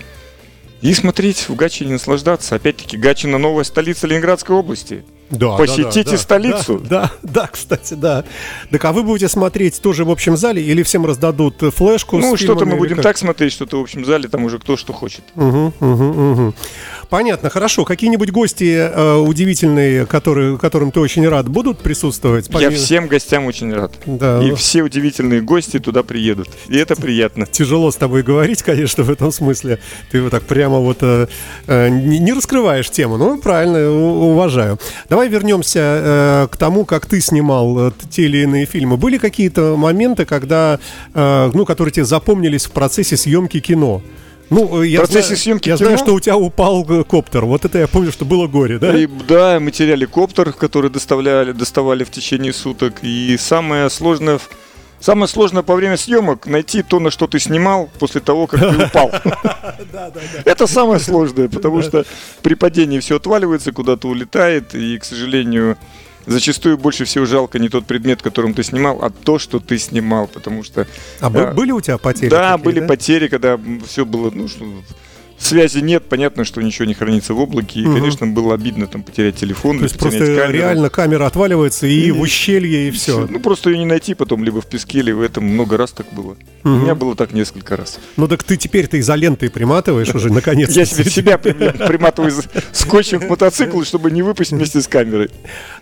и 0.83 0.93
смотреть 0.93 1.47
в 1.47 1.55
Гатчине, 1.55 1.93
наслаждаться. 1.93 2.55
Опять-таки, 2.55 2.97
Гатчина 2.97 3.37
новая 3.37 3.63
столица 3.63 4.05
Ленинградской 4.05 4.53
области. 4.53 5.05
Да, 5.29 5.57
Посетите 5.57 6.03
да, 6.03 6.11
да, 6.11 6.17
столицу. 6.17 6.79
Да, 6.79 6.89
да, 6.89 7.11
да, 7.23 7.49
кстати, 7.51 7.93
да. 7.93 8.23
Так 8.71 8.85
а 8.85 8.93
вы 8.93 9.03
будете 9.03 9.27
смотреть 9.27 9.81
тоже 9.81 10.05
в 10.05 10.11
общем 10.11 10.37
зале 10.37 10.61
или 10.61 10.83
всем 10.83 11.05
раздадут 11.05 11.55
флешку? 11.75 12.17
Ну, 12.17 12.37
что-то 12.37 12.65
мы 12.65 12.77
будем 12.77 12.97
как? 12.97 13.03
так 13.03 13.17
смотреть, 13.17 13.53
что-то 13.53 13.79
в 13.79 13.81
общем 13.81 14.05
зале, 14.05 14.27
там 14.27 14.43
уже 14.43 14.59
кто 14.59 14.77
что 14.77 14.93
хочет. 14.93 15.23
Угу, 15.35 15.73
угу, 15.79 16.03
угу. 16.03 16.53
Понятно, 17.09 17.49
хорошо. 17.49 17.85
Какие-нибудь 17.85 18.31
гости 18.31 18.75
э, 18.75 19.15
удивительные, 19.17 20.05
которые, 20.05 20.57
которым 20.57 20.91
ты 20.91 20.99
очень 20.99 21.27
рад, 21.27 21.47
будут 21.47 21.79
присутствовать? 21.79 22.49
Я 22.59 22.71
всем 22.71 23.07
гостям 23.07 23.45
очень 23.45 23.73
рад. 23.73 23.93
Да. 24.05 24.41
И 24.43 24.53
все 24.55 24.81
удивительные 24.81 25.41
гости 25.41 25.79
туда 25.79 26.03
приедут. 26.03 26.49
И 26.67 26.77
это 26.77 26.95
приятно. 26.95 27.45
Тяжело 27.45 27.91
с 27.91 27.95
тобой 27.95 28.23
говорить, 28.23 28.63
конечно, 28.63 29.03
в 29.03 29.11
этом 29.11 29.31
смысле. 29.31 29.79
Ты 30.11 30.21
вот 30.21 30.31
так 30.31 30.43
прямо 30.43 30.79
вот 30.79 30.97
э, 31.01 31.27
э, 31.67 31.89
не, 31.89 32.19
не 32.19 32.33
раскрываешь 32.33 32.89
тему. 32.89 33.17
Ну, 33.17 33.37
правильно, 33.39 33.91
уважаю. 33.91 34.79
Давай 35.13 35.29
вернемся 35.29 35.79
э, 35.79 36.47
к 36.49 36.57
тому, 36.57 36.85
как 36.85 37.05
ты 37.05 37.21
снимал 37.21 37.89
э, 37.89 37.91
те 38.09 38.23
или 38.23 38.39
иные 38.39 38.65
фильмы. 38.65 38.97
Были 38.97 39.19
какие-то 39.19 39.75
моменты, 39.77 40.25
когда, 40.25 40.79
э, 41.13 41.51
ну, 41.53 41.65
которые 41.65 41.91
тебе 41.91 42.05
запомнились 42.05 42.65
в 42.65 42.71
процессе 42.71 43.15
съемки 43.15 43.59
кино? 43.59 44.01
Ну, 44.49 44.81
я, 44.81 44.97
в 44.97 45.03
процессе 45.03 45.27
знаю, 45.27 45.37
съемки 45.37 45.69
я 45.69 45.77
кино... 45.77 45.85
знаю, 45.85 45.97
что 45.99 46.15
у 46.15 46.19
тебя 46.19 46.35
упал 46.35 46.83
коптер. 47.03 47.45
Вот 47.45 47.63
это 47.63 47.77
я 47.77 47.87
помню, 47.87 48.11
что 48.11 48.25
было 48.25 48.47
горе, 48.47 48.79
да? 48.79 48.97
И, 48.97 49.07
да, 49.27 49.59
мы 49.59 49.69
теряли 49.69 50.05
коптер, 50.05 50.51
который 50.51 50.89
доставляли, 50.89 51.51
доставали 51.51 52.03
в 52.03 52.09
течение 52.09 52.51
суток. 52.51 52.95
И 53.03 53.37
самое 53.39 53.91
сложное, 53.91 54.39
самое 55.03 55.27
сложное 55.27 55.63
по 55.63 55.75
время 55.75 55.97
съемок 55.97 56.47
найти 56.47 56.81
то, 56.81 56.99
на 56.99 57.11
что 57.11 57.27
ты 57.27 57.37
снимал 57.39 57.89
после 57.99 58.21
того, 58.21 58.47
как 58.47 58.61
ты 58.61 58.85
упал. 58.85 59.11
Это 60.45 60.65
самое 60.65 60.99
сложное, 60.99 61.49
потому 61.49 61.81
что 61.81 62.05
при 62.41 62.53
падении 62.53 62.99
все 62.99 63.17
отваливается, 63.17 63.73
куда-то 63.73 64.07
улетает, 64.07 64.73
и, 64.73 64.97
к 64.97 65.03
сожалению, 65.03 65.77
зачастую 66.25 66.77
больше 66.77 67.03
всего 67.03 67.25
жалко 67.25 67.59
не 67.59 67.67
тот 67.67 67.85
предмет, 67.85 68.21
которым 68.21 68.53
ты 68.53 68.63
снимал, 68.63 68.99
а 69.01 69.09
то, 69.09 69.39
что 69.39 69.59
ты 69.59 69.77
снимал, 69.77 70.27
потому 70.27 70.63
что... 70.63 70.87
А 71.19 71.29
э, 71.29 71.53
были 71.53 71.71
у 71.71 71.81
тебя 71.81 71.97
потери? 71.97 72.29
Да, 72.29 72.57
были 72.57 72.79
потери, 72.85 73.27
когда 73.27 73.59
все 73.85 74.05
было, 74.05 74.31
ну, 74.31 74.47
что 74.47 74.63
связи 75.37 75.79
нет, 75.79 76.03
понятно, 76.07 76.45
что 76.45 76.61
ничего 76.61 76.85
не 76.85 76.93
хранится 76.93 77.33
в 77.33 77.39
облаке, 77.39 77.79
и, 77.79 77.85
угу. 77.85 77.95
конечно, 77.95 78.27
было 78.27 78.53
обидно 78.53 78.87
там 78.87 79.03
потерять 79.03 79.35
телефон. 79.35 79.77
То 79.77 79.83
есть 79.83 79.97
просто 79.97 80.19
камеру. 80.19 80.51
реально 80.51 80.89
камера 80.89 81.25
отваливается 81.25 81.87
и, 81.87 82.07
и 82.07 82.11
в 82.11 82.21
ущелье, 82.21 82.87
и 82.87 82.91
все. 82.91 83.27
Ну, 83.29 83.39
просто 83.39 83.69
ее 83.69 83.79
не 83.79 83.85
найти 83.85 84.13
потом, 84.13 84.43
либо 84.43 84.61
в 84.61 84.67
песке, 84.67 85.01
либо 85.01 85.17
в 85.17 85.21
этом 85.21 85.43
много 85.43 85.77
раз 85.77 85.91
так 85.91 86.07
было. 86.11 86.31
Угу. 86.31 86.37
У 86.63 86.77
меня 86.77 86.95
было 86.95 87.15
так 87.15 87.33
несколько 87.33 87.75
раз. 87.75 87.99
Ну, 88.17 88.27
так 88.27 88.43
ты 88.43 88.57
теперь 88.57 88.87
ты 88.87 88.99
изолентой 88.99 89.49
приматываешь 89.49 90.13
уже, 90.13 90.29
наконец 90.33 90.75
Я 90.75 90.85
себе 90.85 91.05
себя 91.05 91.37
приматываю 91.37 92.31
скотчем 92.71 93.19
к 93.19 93.29
мотоциклу, 93.29 93.83
чтобы 93.83 94.11
не 94.11 94.21
выпасть 94.21 94.51
вместе 94.51 94.81
с 94.81 94.87
камерой. 94.87 95.29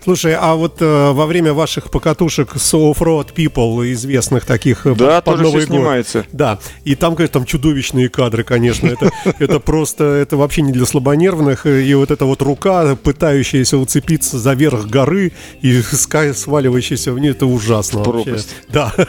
Слушай, 0.02 0.36
а 0.38 0.54
вот 0.54 0.80
э, 0.80 1.12
во 1.12 1.26
время 1.26 1.52
ваших 1.52 1.90
покатушек 1.90 2.52
с 2.56 2.74
Offroad 2.74 3.34
People, 3.34 3.92
известных 3.92 4.44
таких 4.44 4.86
э, 4.86 4.94
Да, 4.94 5.20
тоже 5.20 5.46
все 5.46 5.66
снимается. 5.66 6.26
Да, 6.32 6.58
и 6.84 6.94
там, 6.94 7.14
конечно, 7.14 7.40
там 7.40 7.44
чудовищные 7.44 8.08
кадры, 8.08 8.44
конечно. 8.44 8.88
Это 8.88 9.10
это 9.52 9.60
просто, 9.60 10.04
это 10.04 10.36
вообще 10.36 10.62
не 10.62 10.72
для 10.72 10.86
слабонервных. 10.86 11.66
И 11.66 11.94
вот 11.94 12.10
эта 12.10 12.24
вот 12.24 12.42
рука, 12.42 12.96
пытающаяся 12.96 13.76
уцепиться 13.78 14.38
за 14.38 14.54
верх 14.54 14.86
горы 14.86 15.32
и 15.60 15.80
сваливающаяся 15.82 17.12
вниз, 17.12 17.34
это 17.36 17.46
ужасно. 17.46 18.02
Пропасть. 18.02 18.54
Да. 18.68 18.92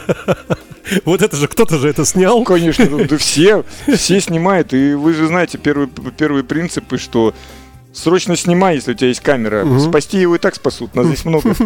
Вот 1.06 1.22
это 1.22 1.34
же, 1.34 1.48
кто-то 1.48 1.78
же 1.78 1.88
это 1.88 2.04
снял. 2.04 2.44
Конечно, 2.44 2.86
да 3.06 3.16
все, 3.16 3.64
все 3.96 4.20
снимают. 4.20 4.74
И 4.74 4.92
вы 4.92 5.14
же 5.14 5.28
знаете 5.28 5.56
первые, 5.56 5.88
первые 6.16 6.44
принципы, 6.44 6.98
что 6.98 7.32
Срочно 7.94 8.36
снимай, 8.36 8.74
если 8.74 8.92
у 8.92 8.94
тебя 8.94 9.08
есть 9.08 9.20
камера. 9.20 9.64
Угу. 9.64 9.78
Спасти 9.78 10.18
его 10.18 10.34
и 10.34 10.38
так 10.38 10.54
спасут. 10.56 10.94
Нас 10.94 11.06
здесь 11.06 11.24
много. 11.24 11.54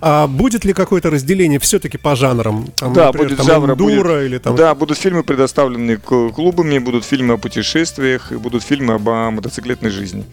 А 0.00 0.28
будет 0.28 0.64
ли 0.64 0.72
какое-то 0.72 1.10
разделение 1.10 1.58
все-таки 1.58 1.98
по 1.98 2.14
жанрам? 2.14 2.68
Там, 2.76 2.92
да, 2.92 3.06
например, 3.06 3.30
будет 3.30 3.44
жанр. 3.44 3.74
Будет, 3.74 4.06
или 4.06 4.38
там... 4.38 4.54
Да, 4.54 4.72
будут 4.76 4.98
фильмы, 4.98 5.24
предоставленные 5.24 5.96
клубами, 5.96 6.78
будут 6.78 7.04
фильмы 7.04 7.34
о 7.34 7.36
путешествиях, 7.38 8.30
и 8.30 8.36
будут 8.36 8.62
фильмы 8.62 8.94
об 8.94 9.08
мотоциклетной 9.08 9.90
жизни. 9.90 10.24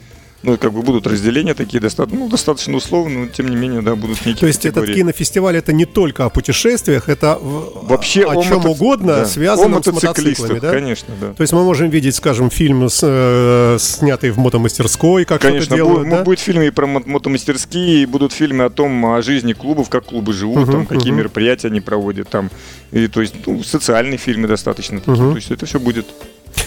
Ну, 0.46 0.58
как 0.58 0.72
бы 0.72 0.82
будут 0.82 1.08
разделения 1.08 1.54
такие, 1.54 1.80
достаточно, 1.80 2.20
ну, 2.20 2.30
достаточно 2.30 2.78
условно, 2.78 3.22
но 3.22 3.28
тем 3.28 3.48
не 3.48 3.56
менее, 3.56 3.82
да, 3.82 3.96
будут 3.96 4.20
некие 4.26 4.36
То 4.36 4.48
есть 4.48 4.62
категории. 4.62 4.92
этот 4.92 4.96
кинофестиваль 4.96 5.58
это 5.58 5.74
не 5.74 5.86
только 5.86 6.26
о 6.26 6.30
путешествиях, 6.30 7.10
это 7.10 7.40
вообще 7.42 8.26
о, 8.26 8.40
о 8.40 8.44
чем 8.44 8.58
мотоц... 8.58 8.72
угодно, 8.72 9.16
да. 9.18 9.26
связанном 9.26 9.84
с 9.84 9.88
мотоциклами, 9.88 10.60
да? 10.60 10.72
Конечно, 10.72 11.14
да. 11.20 11.34
То 11.34 11.42
есть 11.42 11.54
мы 11.54 11.64
можем 11.64 11.90
видеть, 11.90 12.16
скажем, 12.16 12.50
фильм, 12.50 12.90
с, 12.90 13.02
э, 13.04 13.78
снятый 13.80 14.30
в 14.30 14.38
мотомастерской, 14.38 15.26
как 15.26 15.42
Конечно, 15.42 15.76
делают, 15.76 16.10
да? 16.10 16.24
будет 16.24 16.40
фильмы 16.40 16.68
и 16.68 16.70
про 16.70 16.86
мотомастерские, 16.86 18.04
и 18.04 18.06
будут 18.06 18.32
фильмы 18.32 18.66
о 18.66 18.70
том, 18.70 19.06
о 19.06 19.22
жизни 19.22 19.54
клубов, 19.54 19.90
как 19.90 20.06
клубы 20.06 20.34
живут, 20.34 20.68
uh-huh, 20.68 20.72
там, 20.72 20.86
какие 20.86 21.12
uh-huh. 21.12 21.18
мероприятия 21.18 21.68
они 21.68 21.82
проводят, 21.82 22.30
там, 22.30 22.52
и 22.92 23.08
то 23.08 23.22
есть, 23.22 23.36
ну, 23.48 23.64
социальные 23.64 24.18
фильмы 24.18 24.48
достаточно 24.48 25.00
такие, 25.00 25.18
uh-huh. 25.18 25.32
то 25.32 25.36
есть 25.38 25.52
это 25.52 25.66
все 25.66 25.80
будет 25.80 26.06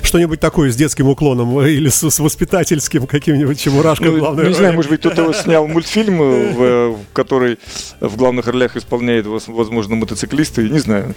что-нибудь 0.03 0.41
такое 0.41 0.71
с 0.71 0.77
детским 0.77 1.09
уклоном 1.09 1.59
э, 1.61 1.71
или 1.71 1.89
с, 1.89 2.11
с 2.11 2.19
воспитательским 2.19 3.07
каким-нибудь 3.07 3.61
Чебурашкой 3.61 4.11
ну, 4.11 4.19
главной 4.19 4.49
Не 4.49 4.55
знаю, 4.55 4.75
может 4.75 4.91
быть, 4.91 5.01
кто-то 5.01 5.33
снял 5.33 5.67
мультфильм, 5.67 6.21
э, 6.23 6.53
в, 6.53 6.63
э, 6.63 6.89
в 6.91 6.99
который 7.13 7.59
в 8.01 8.17
главных 8.17 8.47
ролях 8.47 8.77
исполняет, 8.77 9.27
возможно, 9.27 9.97
мотоциклисты, 9.97 10.69
не 10.69 10.79
знаю. 10.79 11.15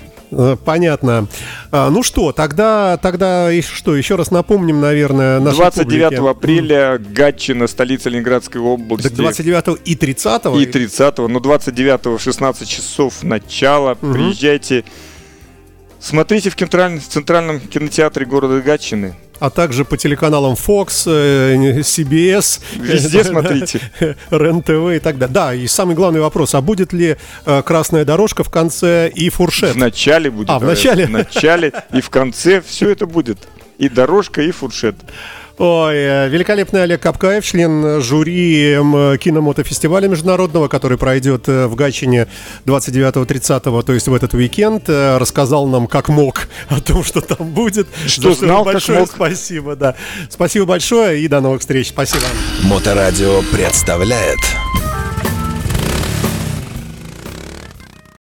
Понятно. 0.66 1.28
А, 1.72 1.90
ну 1.90 2.04
что, 2.04 2.32
тогда, 2.32 2.98
тогда 2.98 3.50
что, 3.62 3.96
еще 3.96 4.16
раз 4.16 4.32
напомним, 4.32 4.82
наверное, 4.82 5.40
нашей 5.40 5.58
29 5.58 6.04
публике. 6.04 6.30
апреля 6.30 6.98
Гатчина, 6.98 7.68
столица 7.68 8.10
Ленинградской 8.10 8.62
области. 8.62 9.08
Так 9.08 9.14
29 9.18 9.80
и 9.86 9.96
30 9.96 10.46
И 10.58 10.66
30 10.66 11.18
но 11.18 11.40
29 11.40 12.06
в 12.06 12.20
16 12.20 12.68
часов 12.68 13.24
начало. 13.24 13.98
Угу. 14.02 14.14
Приезжайте. 14.14 14.84
Смотрите 16.02 16.50
в 16.50 16.56
центральном, 16.56 17.60
кинотеатре 17.60 18.26
города 18.26 18.60
Гатчины. 18.60 19.16
А 19.40 19.50
также 19.50 19.86
по 19.86 19.98
телеканалам 19.98 20.54
Fox, 20.54 21.04
э, 21.08 21.80
CBS. 21.82 22.62
Везде 22.76 23.24
смотрите. 23.24 23.82
РЕН-ТВ 24.32 24.96
и 24.96 25.00
так 25.00 25.18
далее. 25.20 25.34
Да, 25.34 25.54
и 25.54 25.68
самый 25.68 25.96
главный 25.96 26.20
вопрос. 26.20 26.56
А 26.56 26.62
будет 26.62 26.92
ли 26.92 27.18
э, 27.46 27.62
красная 27.64 28.04
дорожка 28.04 28.44
в 28.44 28.50
конце 28.50 29.10
и 29.10 29.30
фуршет? 29.30 29.76
В 29.76 29.78
начале 29.78 30.32
будет. 30.32 30.50
А, 30.50 30.58
в 30.60 30.64
начале? 30.64 31.06
В 31.06 31.12
начале 31.12 31.72
и 31.94 32.02
в 32.02 32.10
конце 32.10 32.62
все 32.62 32.90
это 32.90 33.06
будет. 33.06 33.38
И 33.78 33.88
дорожка, 33.88 34.42
и 34.42 34.52
фуршет. 34.52 34.96
Ой, 35.64 35.96
э, 35.96 36.28
великолепный 36.28 36.82
Олег 36.82 37.04
Капкаев, 37.04 37.46
член 37.46 38.02
жюри 38.02 38.78
киномотофестиваля 39.20 40.08
международного, 40.08 40.68
который 40.68 40.98
пройдет 40.98 41.48
э, 41.48 41.68
в 41.68 41.76
Гатчине 41.76 42.26
29-30, 42.66 43.84
то 43.84 43.94
есть 43.94 44.08
в 44.08 44.14
этот 44.16 44.34
уикенд, 44.34 44.90
э, 44.90 45.20
рассказал 45.20 45.68
нам 45.68 45.86
как 45.86 46.10
мог 46.10 46.48
о 46.70 46.82
том, 46.82 47.04
что 47.04 47.22
там 47.22 47.52
будет. 47.52 47.88
Что 48.08 48.34
знал, 48.34 48.64
большое 48.64 49.02
как 49.02 49.10
мог. 49.10 49.16
спасибо, 49.16 49.76
да. 49.76 49.94
Спасибо 50.32 50.66
большое 50.66 51.22
и 51.22 51.28
до 51.28 51.42
новых 51.42 51.62
встреч. 51.62 51.90
Спасибо. 51.90 52.26
Моторадио 52.64 53.44
представляет 53.52 54.40